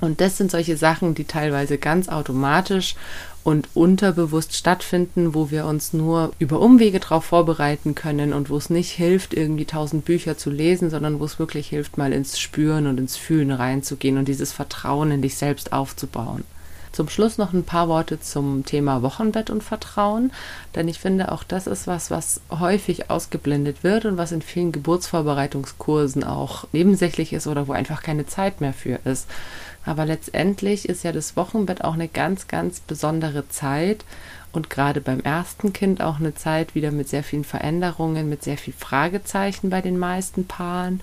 Und 0.00 0.20
das 0.20 0.36
sind 0.36 0.50
solche 0.50 0.76
Sachen, 0.76 1.14
die 1.14 1.24
teilweise 1.24 1.76
ganz 1.78 2.08
automatisch 2.08 2.94
und 3.42 3.68
unterbewusst 3.74 4.54
stattfinden, 4.54 5.34
wo 5.34 5.50
wir 5.50 5.66
uns 5.66 5.92
nur 5.92 6.32
über 6.38 6.60
Umwege 6.60 7.00
darauf 7.00 7.24
vorbereiten 7.24 7.94
können 7.94 8.32
und 8.32 8.50
wo 8.50 8.56
es 8.56 8.70
nicht 8.70 8.90
hilft, 8.90 9.34
irgendwie 9.34 9.64
tausend 9.64 10.04
Bücher 10.04 10.36
zu 10.36 10.50
lesen, 10.50 10.90
sondern 10.90 11.20
wo 11.20 11.24
es 11.24 11.38
wirklich 11.38 11.68
hilft, 11.68 11.98
mal 11.98 12.12
ins 12.12 12.38
Spüren 12.38 12.86
und 12.86 12.98
ins 12.98 13.16
Fühlen 13.16 13.50
reinzugehen 13.50 14.18
und 14.18 14.28
dieses 14.28 14.52
Vertrauen 14.52 15.10
in 15.10 15.22
dich 15.22 15.36
selbst 15.36 15.72
aufzubauen. 15.72 16.44
Zum 16.92 17.08
Schluss 17.08 17.38
noch 17.38 17.52
ein 17.52 17.62
paar 17.62 17.88
Worte 17.88 18.20
zum 18.20 18.64
Thema 18.64 19.00
Wochenbett 19.02 19.48
und 19.48 19.62
Vertrauen, 19.62 20.32
denn 20.74 20.88
ich 20.88 20.98
finde, 20.98 21.30
auch 21.30 21.44
das 21.44 21.68
ist 21.68 21.86
was, 21.86 22.10
was 22.10 22.40
häufig 22.50 23.10
ausgeblendet 23.10 23.84
wird 23.84 24.06
und 24.06 24.16
was 24.16 24.32
in 24.32 24.42
vielen 24.42 24.72
Geburtsvorbereitungskursen 24.72 26.24
auch 26.24 26.66
nebensächlich 26.72 27.32
ist 27.32 27.46
oder 27.46 27.68
wo 27.68 27.72
einfach 27.72 28.02
keine 28.02 28.26
Zeit 28.26 28.60
mehr 28.60 28.72
für 28.72 28.98
ist. 29.04 29.28
Aber 29.84 30.04
letztendlich 30.04 30.88
ist 30.88 31.04
ja 31.04 31.12
das 31.12 31.36
Wochenbett 31.36 31.84
auch 31.84 31.94
eine 31.94 32.08
ganz, 32.08 32.48
ganz 32.48 32.80
besondere 32.80 33.48
Zeit 33.48 34.04
und 34.52 34.68
gerade 34.68 35.00
beim 35.00 35.20
ersten 35.20 35.72
Kind 35.72 36.02
auch 36.02 36.18
eine 36.18 36.34
Zeit 36.34 36.74
wieder 36.74 36.90
mit 36.90 37.08
sehr 37.08 37.22
vielen 37.22 37.44
Veränderungen, 37.44 38.28
mit 38.28 38.42
sehr 38.42 38.58
viel 38.58 38.74
Fragezeichen 38.76 39.70
bei 39.70 39.80
den 39.80 39.98
meisten 39.98 40.46
Paaren. 40.46 41.00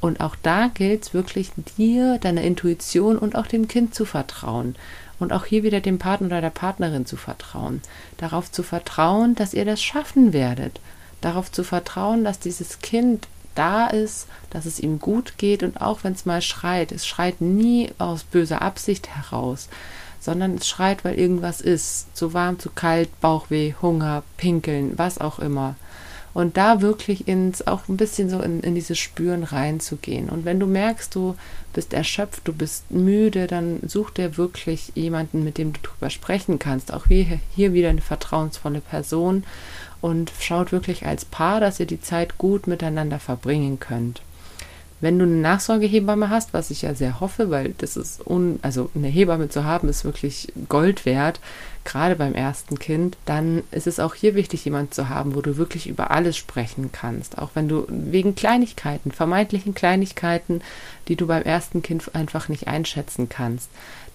Und 0.00 0.20
auch 0.20 0.36
da 0.42 0.68
gilt 0.68 1.04
es 1.04 1.14
wirklich 1.14 1.50
dir, 1.78 2.18
deiner 2.18 2.42
Intuition 2.42 3.18
und 3.18 3.36
auch 3.36 3.46
dem 3.46 3.68
Kind 3.68 3.94
zu 3.94 4.04
vertrauen. 4.04 4.76
Und 5.18 5.32
auch 5.32 5.44
hier 5.44 5.62
wieder 5.62 5.80
dem 5.80 5.98
Partner 5.98 6.28
oder 6.28 6.40
der 6.40 6.50
Partnerin 6.50 7.06
zu 7.06 7.16
vertrauen. 7.16 7.82
Darauf 8.18 8.50
zu 8.50 8.62
vertrauen, 8.62 9.34
dass 9.34 9.54
ihr 9.54 9.64
das 9.64 9.82
schaffen 9.82 10.32
werdet. 10.32 10.80
Darauf 11.20 11.50
zu 11.52 11.64
vertrauen, 11.64 12.24
dass 12.24 12.38
dieses 12.38 12.80
Kind 12.80 13.28
da 13.54 13.86
ist, 13.86 14.26
dass 14.50 14.66
es 14.66 14.80
ihm 14.80 14.98
gut 14.98 15.38
geht 15.38 15.62
und 15.62 15.80
auch 15.80 16.04
wenn 16.04 16.12
es 16.12 16.26
mal 16.26 16.42
schreit, 16.42 16.92
es 16.92 17.06
schreit 17.06 17.40
nie 17.40 17.90
aus 17.98 18.24
böser 18.24 18.62
Absicht 18.62 19.08
heraus, 19.08 19.68
sondern 20.20 20.56
es 20.56 20.68
schreit, 20.68 21.04
weil 21.04 21.14
irgendwas 21.14 21.60
ist, 21.60 22.14
zu 22.16 22.34
warm, 22.34 22.58
zu 22.58 22.70
kalt, 22.70 23.08
Bauchweh, 23.20 23.74
Hunger, 23.80 24.22
Pinkeln, 24.36 24.98
was 24.98 25.18
auch 25.18 25.38
immer. 25.38 25.76
Und 26.32 26.56
da 26.56 26.80
wirklich 26.80 27.26
ins, 27.26 27.66
auch 27.66 27.88
ein 27.88 27.96
bisschen 27.96 28.30
so 28.30 28.40
in, 28.40 28.60
in 28.60 28.74
dieses 28.74 28.98
Spüren 28.98 29.42
reinzugehen. 29.42 30.28
Und 30.28 30.44
wenn 30.44 30.60
du 30.60 30.66
merkst, 30.66 31.14
du 31.14 31.36
bist 31.72 31.92
erschöpft, 31.92 32.46
du 32.46 32.52
bist 32.52 32.90
müde, 32.90 33.46
dann 33.46 33.80
such 33.86 34.10
dir 34.10 34.36
wirklich 34.36 34.92
jemanden, 34.94 35.42
mit 35.44 35.58
dem 35.58 35.72
du 35.72 35.80
drüber 35.82 36.10
sprechen 36.10 36.58
kannst. 36.58 36.92
Auch 36.92 37.06
hier, 37.06 37.40
hier 37.54 37.72
wieder 37.72 37.90
eine 37.90 38.00
vertrauensvolle 38.00 38.80
Person 38.80 39.44
und 40.00 40.32
schaut 40.40 40.72
wirklich 40.72 41.06
als 41.06 41.24
Paar, 41.24 41.60
dass 41.60 41.80
ihr 41.80 41.86
die 41.86 42.00
Zeit 42.00 42.38
gut 42.38 42.66
miteinander 42.66 43.18
verbringen 43.18 43.80
könnt. 43.80 44.22
Wenn 45.00 45.18
du 45.18 45.24
eine 45.24 45.36
Nachsorgehebamme 45.36 46.28
hast, 46.28 46.52
was 46.52 46.70
ich 46.70 46.82
ja 46.82 46.94
sehr 46.94 47.20
hoffe, 47.20 47.50
weil 47.50 47.74
das 47.78 47.96
ist 47.96 48.26
un, 48.26 48.58
also 48.62 48.90
eine 48.94 49.08
Hebamme 49.08 49.48
zu 49.48 49.64
haben, 49.64 49.88
ist 49.88 50.04
wirklich 50.04 50.52
Gold 50.68 51.06
wert, 51.06 51.40
gerade 51.84 52.16
beim 52.16 52.34
ersten 52.34 52.78
Kind, 52.78 53.16
dann 53.24 53.62
ist 53.70 53.86
es 53.86 54.00
auch 54.00 54.14
hier 54.14 54.34
wichtig, 54.34 54.64
jemanden 54.64 54.92
zu 54.92 55.08
haben, 55.08 55.34
wo 55.34 55.40
du 55.40 55.56
wirklich 55.56 55.86
über 55.86 56.10
alles 56.10 56.36
sprechen 56.36 56.90
kannst. 56.92 57.38
Auch 57.38 57.50
wenn 57.54 57.68
du 57.68 57.86
wegen 57.88 58.34
Kleinigkeiten, 58.34 59.10
vermeintlichen 59.10 59.74
Kleinigkeiten, 59.74 60.60
die 61.08 61.16
du 61.16 61.26
beim 61.26 61.42
ersten 61.42 61.82
Kind 61.82 62.14
einfach 62.14 62.48
nicht 62.48 62.68
einschätzen 62.68 63.28
kannst. 63.28 63.70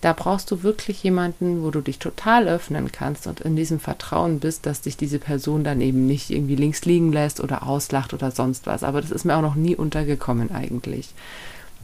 Da 0.05 0.13
brauchst 0.13 0.51
du 0.51 0.61
wirklich 0.61 1.01
jemanden, 1.01 1.63
wo 1.63 1.71
du 1.71 1.81
dich 1.81 1.97
total 1.97 2.47
öffnen 2.47 2.91
kannst 2.91 3.25
und 3.25 3.41
in 3.41 3.55
diesem 3.55 3.79
Vertrauen 3.79 4.39
bist, 4.39 4.67
dass 4.67 4.81
dich 4.81 4.97
diese 4.97 5.17
Person 5.17 5.63
dann 5.63 5.81
eben 5.81 6.05
nicht 6.05 6.29
irgendwie 6.29 6.55
links 6.55 6.85
liegen 6.85 7.11
lässt 7.11 7.39
oder 7.39 7.65
auslacht 7.65 8.13
oder 8.13 8.29
sonst 8.29 8.67
was. 8.67 8.83
Aber 8.83 9.01
das 9.01 9.09
ist 9.09 9.25
mir 9.25 9.35
auch 9.35 9.41
noch 9.41 9.55
nie 9.55 9.75
untergekommen 9.75 10.51
eigentlich. 10.53 11.09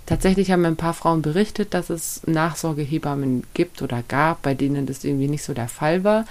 Tatsächlich 0.05 0.51
haben 0.51 0.63
ein 0.65 0.75
paar 0.75 0.93
Frauen 0.93 1.23
berichtet, 1.23 1.73
dass 1.73 1.89
es 1.89 2.21
Nachsorgehebammen 2.27 3.41
gibt 3.55 3.81
oder 3.81 4.03
gab, 4.07 4.43
bei 4.43 4.53
denen 4.53 4.85
das 4.85 5.03
irgendwie 5.03 5.27
nicht 5.27 5.43
so 5.43 5.55
der 5.55 5.67
Fall 5.67 6.03
war. 6.03 6.25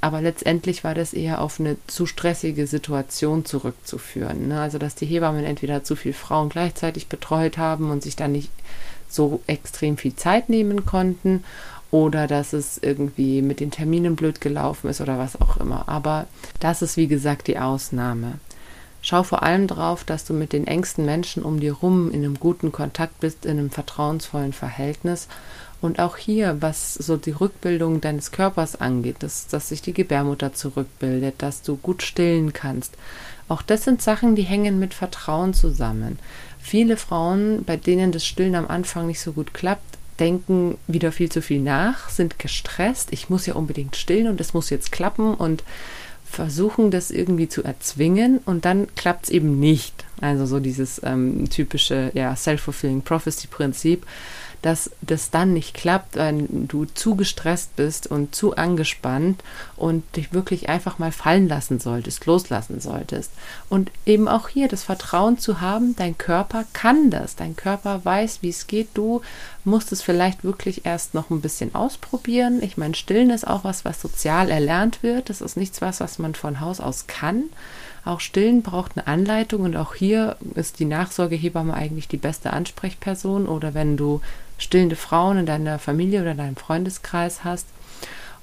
Aber 0.00 0.20
letztendlich 0.20 0.82
war 0.82 0.96
das 0.96 1.12
eher 1.12 1.40
auf 1.40 1.60
eine 1.60 1.76
zu 1.86 2.06
stressige 2.06 2.66
Situation 2.66 3.44
zurückzuführen. 3.44 4.48
Ne? 4.48 4.60
Also, 4.60 4.78
dass 4.78 4.96
die 4.96 5.06
Hebammen 5.06 5.44
entweder 5.44 5.84
zu 5.84 5.94
viele 5.94 6.14
Frauen 6.14 6.48
gleichzeitig 6.48 7.06
betreut 7.06 7.58
haben 7.58 7.92
und 7.92 8.02
sich 8.02 8.16
dann 8.16 8.32
nicht 8.32 8.50
so 9.08 9.40
extrem 9.46 9.96
viel 9.96 10.14
Zeit 10.14 10.48
nehmen 10.48 10.86
konnten 10.86 11.44
oder 11.90 12.26
dass 12.26 12.52
es 12.52 12.78
irgendwie 12.78 13.42
mit 13.42 13.60
den 13.60 13.70
Terminen 13.70 14.16
blöd 14.16 14.40
gelaufen 14.40 14.90
ist 14.90 15.00
oder 15.00 15.18
was 15.18 15.40
auch 15.40 15.56
immer. 15.56 15.88
Aber 15.88 16.26
das 16.60 16.82
ist 16.82 16.96
wie 16.96 17.06
gesagt 17.06 17.46
die 17.46 17.58
Ausnahme. 17.58 18.34
Schau 19.00 19.22
vor 19.22 19.42
allem 19.42 19.68
darauf, 19.68 20.04
dass 20.04 20.24
du 20.24 20.34
mit 20.34 20.52
den 20.52 20.66
engsten 20.66 21.04
Menschen 21.06 21.42
um 21.42 21.60
dir 21.60 21.72
rum 21.72 22.10
in 22.10 22.24
einem 22.24 22.38
guten 22.38 22.72
Kontakt 22.72 23.20
bist, 23.20 23.46
in 23.46 23.52
einem 23.52 23.70
vertrauensvollen 23.70 24.52
Verhältnis. 24.52 25.28
Und 25.80 26.00
auch 26.00 26.16
hier, 26.16 26.60
was 26.60 26.94
so 26.94 27.16
die 27.16 27.30
Rückbildung 27.30 28.00
deines 28.00 28.32
Körpers 28.32 28.80
angeht, 28.80 29.16
dass, 29.20 29.46
dass 29.46 29.68
sich 29.68 29.80
die 29.80 29.92
Gebärmutter 29.92 30.52
zurückbildet, 30.52 31.36
dass 31.38 31.62
du 31.62 31.76
gut 31.76 32.02
stillen 32.02 32.52
kannst. 32.52 32.96
Auch 33.48 33.62
das 33.62 33.84
sind 33.84 34.02
Sachen, 34.02 34.34
die 34.34 34.42
hängen 34.42 34.78
mit 34.80 34.92
Vertrauen 34.92 35.54
zusammen. 35.54 36.18
Viele 36.68 36.98
Frauen, 36.98 37.64
bei 37.64 37.78
denen 37.78 38.12
das 38.12 38.26
Stillen 38.26 38.54
am 38.54 38.66
Anfang 38.66 39.06
nicht 39.06 39.20
so 39.20 39.32
gut 39.32 39.54
klappt, 39.54 39.96
denken 40.20 40.76
wieder 40.86 41.12
viel 41.12 41.32
zu 41.32 41.40
viel 41.40 41.60
nach, 41.62 42.10
sind 42.10 42.38
gestresst, 42.38 43.10
ich 43.10 43.30
muss 43.30 43.46
ja 43.46 43.54
unbedingt 43.54 43.96
stillen 43.96 44.28
und 44.28 44.38
es 44.38 44.52
muss 44.52 44.68
jetzt 44.68 44.92
klappen 44.92 45.32
und 45.32 45.64
versuchen 46.26 46.90
das 46.90 47.10
irgendwie 47.10 47.48
zu 47.48 47.64
erzwingen 47.64 48.40
und 48.44 48.66
dann 48.66 48.94
klappt 48.96 49.24
es 49.24 49.30
eben 49.30 49.58
nicht. 49.58 50.04
Also 50.20 50.46
so 50.46 50.60
dieses 50.60 51.00
ähm, 51.04 51.48
typische 51.48 52.10
ja, 52.14 52.34
Self-Fulfilling 52.34 53.02
Prophecy-Prinzip 53.02 54.04
dass 54.62 54.90
das 55.00 55.30
dann 55.30 55.52
nicht 55.52 55.74
klappt, 55.74 56.16
wenn 56.16 56.66
du 56.66 56.84
zu 56.84 57.14
gestresst 57.14 57.76
bist 57.76 58.06
und 58.06 58.34
zu 58.34 58.56
angespannt 58.56 59.42
und 59.76 60.04
dich 60.16 60.32
wirklich 60.32 60.68
einfach 60.68 60.98
mal 60.98 61.12
fallen 61.12 61.48
lassen 61.48 61.78
solltest, 61.78 62.26
loslassen 62.26 62.80
solltest. 62.80 63.30
Und 63.68 63.90
eben 64.04 64.26
auch 64.26 64.48
hier 64.48 64.68
das 64.68 64.82
Vertrauen 64.84 65.38
zu 65.38 65.60
haben, 65.60 65.94
dein 65.96 66.18
Körper 66.18 66.64
kann 66.72 67.10
das, 67.10 67.36
dein 67.36 67.54
Körper 67.54 68.04
weiß, 68.04 68.38
wie 68.42 68.48
es 68.48 68.66
geht. 68.66 68.88
Du 68.94 69.22
musst 69.64 69.92
es 69.92 70.02
vielleicht 70.02 70.42
wirklich 70.42 70.84
erst 70.84 71.14
noch 71.14 71.30
ein 71.30 71.40
bisschen 71.40 71.74
ausprobieren. 71.74 72.62
Ich 72.62 72.76
meine, 72.76 72.94
Stillen 72.94 73.30
ist 73.30 73.46
auch 73.46 73.64
was, 73.64 73.84
was 73.84 74.00
sozial 74.00 74.50
erlernt 74.50 75.02
wird. 75.02 75.30
Das 75.30 75.40
ist 75.40 75.56
nichts 75.56 75.80
was, 75.80 76.00
was 76.00 76.18
man 76.18 76.34
von 76.34 76.60
Haus 76.60 76.80
aus 76.80 77.06
kann. 77.06 77.44
Auch 78.08 78.20
Stillen 78.20 78.62
braucht 78.62 78.92
eine 78.96 79.06
Anleitung 79.06 79.64
und 79.64 79.76
auch 79.76 79.94
hier 79.94 80.38
ist 80.54 80.78
die 80.78 80.86
Nachsorgehebamme 80.86 81.74
eigentlich 81.74 82.08
die 82.08 82.16
beste 82.16 82.54
Ansprechperson 82.54 83.46
oder 83.46 83.74
wenn 83.74 83.98
du 83.98 84.22
stillende 84.56 84.96
Frauen 84.96 85.36
in 85.36 85.44
deiner 85.44 85.78
Familie 85.78 86.22
oder 86.22 86.32
deinem 86.32 86.56
Freundeskreis 86.56 87.44
hast. 87.44 87.66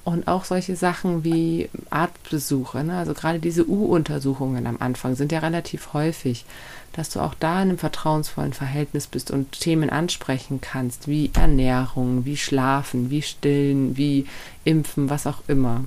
Und 0.04 0.28
auch 0.28 0.46
solche 0.46 0.76
Sachen 0.76 1.24
wie 1.24 1.68
Arztbesuche, 1.90 2.84
ne? 2.84 2.96
also 2.96 3.16
gerade 3.16 3.40
diese 3.40 3.68
U-Untersuchungen 3.68 4.68
am 4.68 4.78
Anfang 4.80 5.16
sind 5.16 5.32
ja 5.32 5.40
relativ 5.40 5.94
häufig, 5.94 6.46
dass 6.94 7.10
du 7.10 7.20
auch 7.20 7.34
da 7.34 7.56
in 7.64 7.70
einem 7.70 7.80
vertrauensvollen 7.80 8.54
Verhältnis 8.54 9.08
bist 9.08 9.32
und 9.32 9.60
Themen 9.60 9.90
ansprechen 9.90 10.62
kannst, 10.62 11.08
wie 11.08 11.32
Ernährung, 11.34 12.24
wie 12.24 12.38
Schlafen, 12.38 13.10
wie 13.10 13.24
Stillen, 13.24 13.98
wie 13.98 14.28
Impfen, 14.64 15.10
was 15.10 15.26
auch 15.26 15.42
immer. 15.48 15.86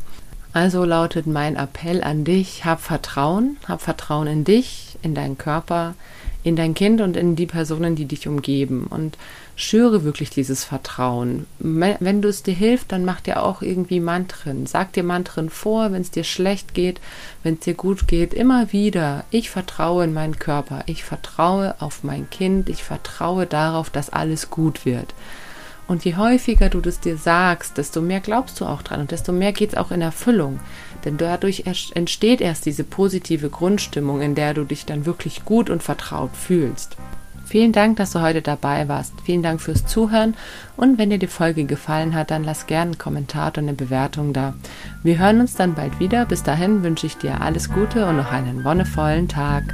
Also 0.52 0.84
lautet 0.84 1.26
mein 1.26 1.56
Appell 1.56 2.02
an 2.02 2.24
dich, 2.24 2.64
hab 2.64 2.80
Vertrauen, 2.80 3.58
hab 3.66 3.82
Vertrauen 3.82 4.26
in 4.26 4.44
dich, 4.44 4.96
in 5.02 5.14
deinen 5.14 5.38
Körper, 5.38 5.94
in 6.42 6.56
dein 6.56 6.74
Kind 6.74 7.00
und 7.00 7.16
in 7.16 7.36
die 7.36 7.46
Personen, 7.46 7.96
die 7.96 8.06
dich 8.06 8.26
umgeben. 8.26 8.86
Und 8.88 9.18
schüre 9.56 10.04
wirklich 10.04 10.30
dieses 10.30 10.64
Vertrauen. 10.64 11.46
Wenn 11.58 12.22
du 12.22 12.28
es 12.28 12.44
dir 12.44 12.54
hilft, 12.54 12.92
dann 12.92 13.04
mach 13.04 13.20
dir 13.20 13.42
auch 13.42 13.60
irgendwie 13.60 14.00
Mantren. 14.00 14.66
Sag 14.66 14.92
dir 14.92 15.02
Mantren 15.02 15.50
vor, 15.50 15.92
wenn 15.92 16.00
es 16.00 16.12
dir 16.12 16.24
schlecht 16.24 16.74
geht, 16.74 17.00
wenn 17.42 17.54
es 17.54 17.60
dir 17.60 17.74
gut 17.74 18.06
geht, 18.06 18.32
immer 18.32 18.72
wieder. 18.72 19.24
Ich 19.30 19.50
vertraue 19.50 20.04
in 20.04 20.14
meinen 20.14 20.38
Körper. 20.38 20.84
Ich 20.86 21.02
vertraue 21.02 21.74
auf 21.80 22.04
mein 22.04 22.30
Kind. 22.30 22.68
Ich 22.68 22.84
vertraue 22.84 23.46
darauf, 23.46 23.90
dass 23.90 24.10
alles 24.10 24.48
gut 24.48 24.86
wird. 24.86 25.12
Und 25.88 26.04
je 26.04 26.16
häufiger 26.16 26.68
du 26.68 26.80
das 26.80 27.00
dir 27.00 27.16
sagst, 27.16 27.78
desto 27.78 28.00
mehr 28.02 28.20
glaubst 28.20 28.60
du 28.60 28.66
auch 28.66 28.82
dran 28.82 29.00
und 29.00 29.10
desto 29.10 29.32
mehr 29.32 29.52
geht 29.52 29.70
es 29.70 29.76
auch 29.76 29.90
in 29.90 30.02
Erfüllung. 30.02 30.60
Denn 31.04 31.16
dadurch 31.16 31.64
entsteht 31.94 32.40
erst 32.40 32.66
diese 32.66 32.84
positive 32.84 33.48
Grundstimmung, 33.48 34.20
in 34.20 34.34
der 34.34 34.52
du 34.52 34.64
dich 34.64 34.84
dann 34.84 35.06
wirklich 35.06 35.44
gut 35.44 35.70
und 35.70 35.82
vertraut 35.82 36.36
fühlst. 36.36 36.96
Vielen 37.46 37.72
Dank, 37.72 37.96
dass 37.96 38.10
du 38.10 38.20
heute 38.20 38.42
dabei 38.42 38.88
warst. 38.88 39.14
Vielen 39.24 39.42
Dank 39.42 39.62
fürs 39.62 39.86
Zuhören. 39.86 40.34
Und 40.76 40.98
wenn 40.98 41.08
dir 41.08 41.18
die 41.18 41.26
Folge 41.26 41.64
gefallen 41.64 42.14
hat, 42.14 42.30
dann 42.30 42.44
lass 42.44 42.66
gerne 42.66 42.90
einen 42.90 42.98
Kommentar 42.98 43.48
und 43.48 43.60
eine 43.60 43.72
Bewertung 43.72 44.34
da. 44.34 44.52
Wir 45.02 45.18
hören 45.18 45.40
uns 45.40 45.54
dann 45.54 45.74
bald 45.74 45.98
wieder. 45.98 46.26
Bis 46.26 46.42
dahin 46.42 46.82
wünsche 46.82 47.06
ich 47.06 47.16
dir 47.16 47.40
alles 47.40 47.70
Gute 47.70 48.04
und 48.04 48.18
noch 48.18 48.30
einen 48.30 48.64
wonnevollen 48.64 49.28
Tag. 49.28 49.64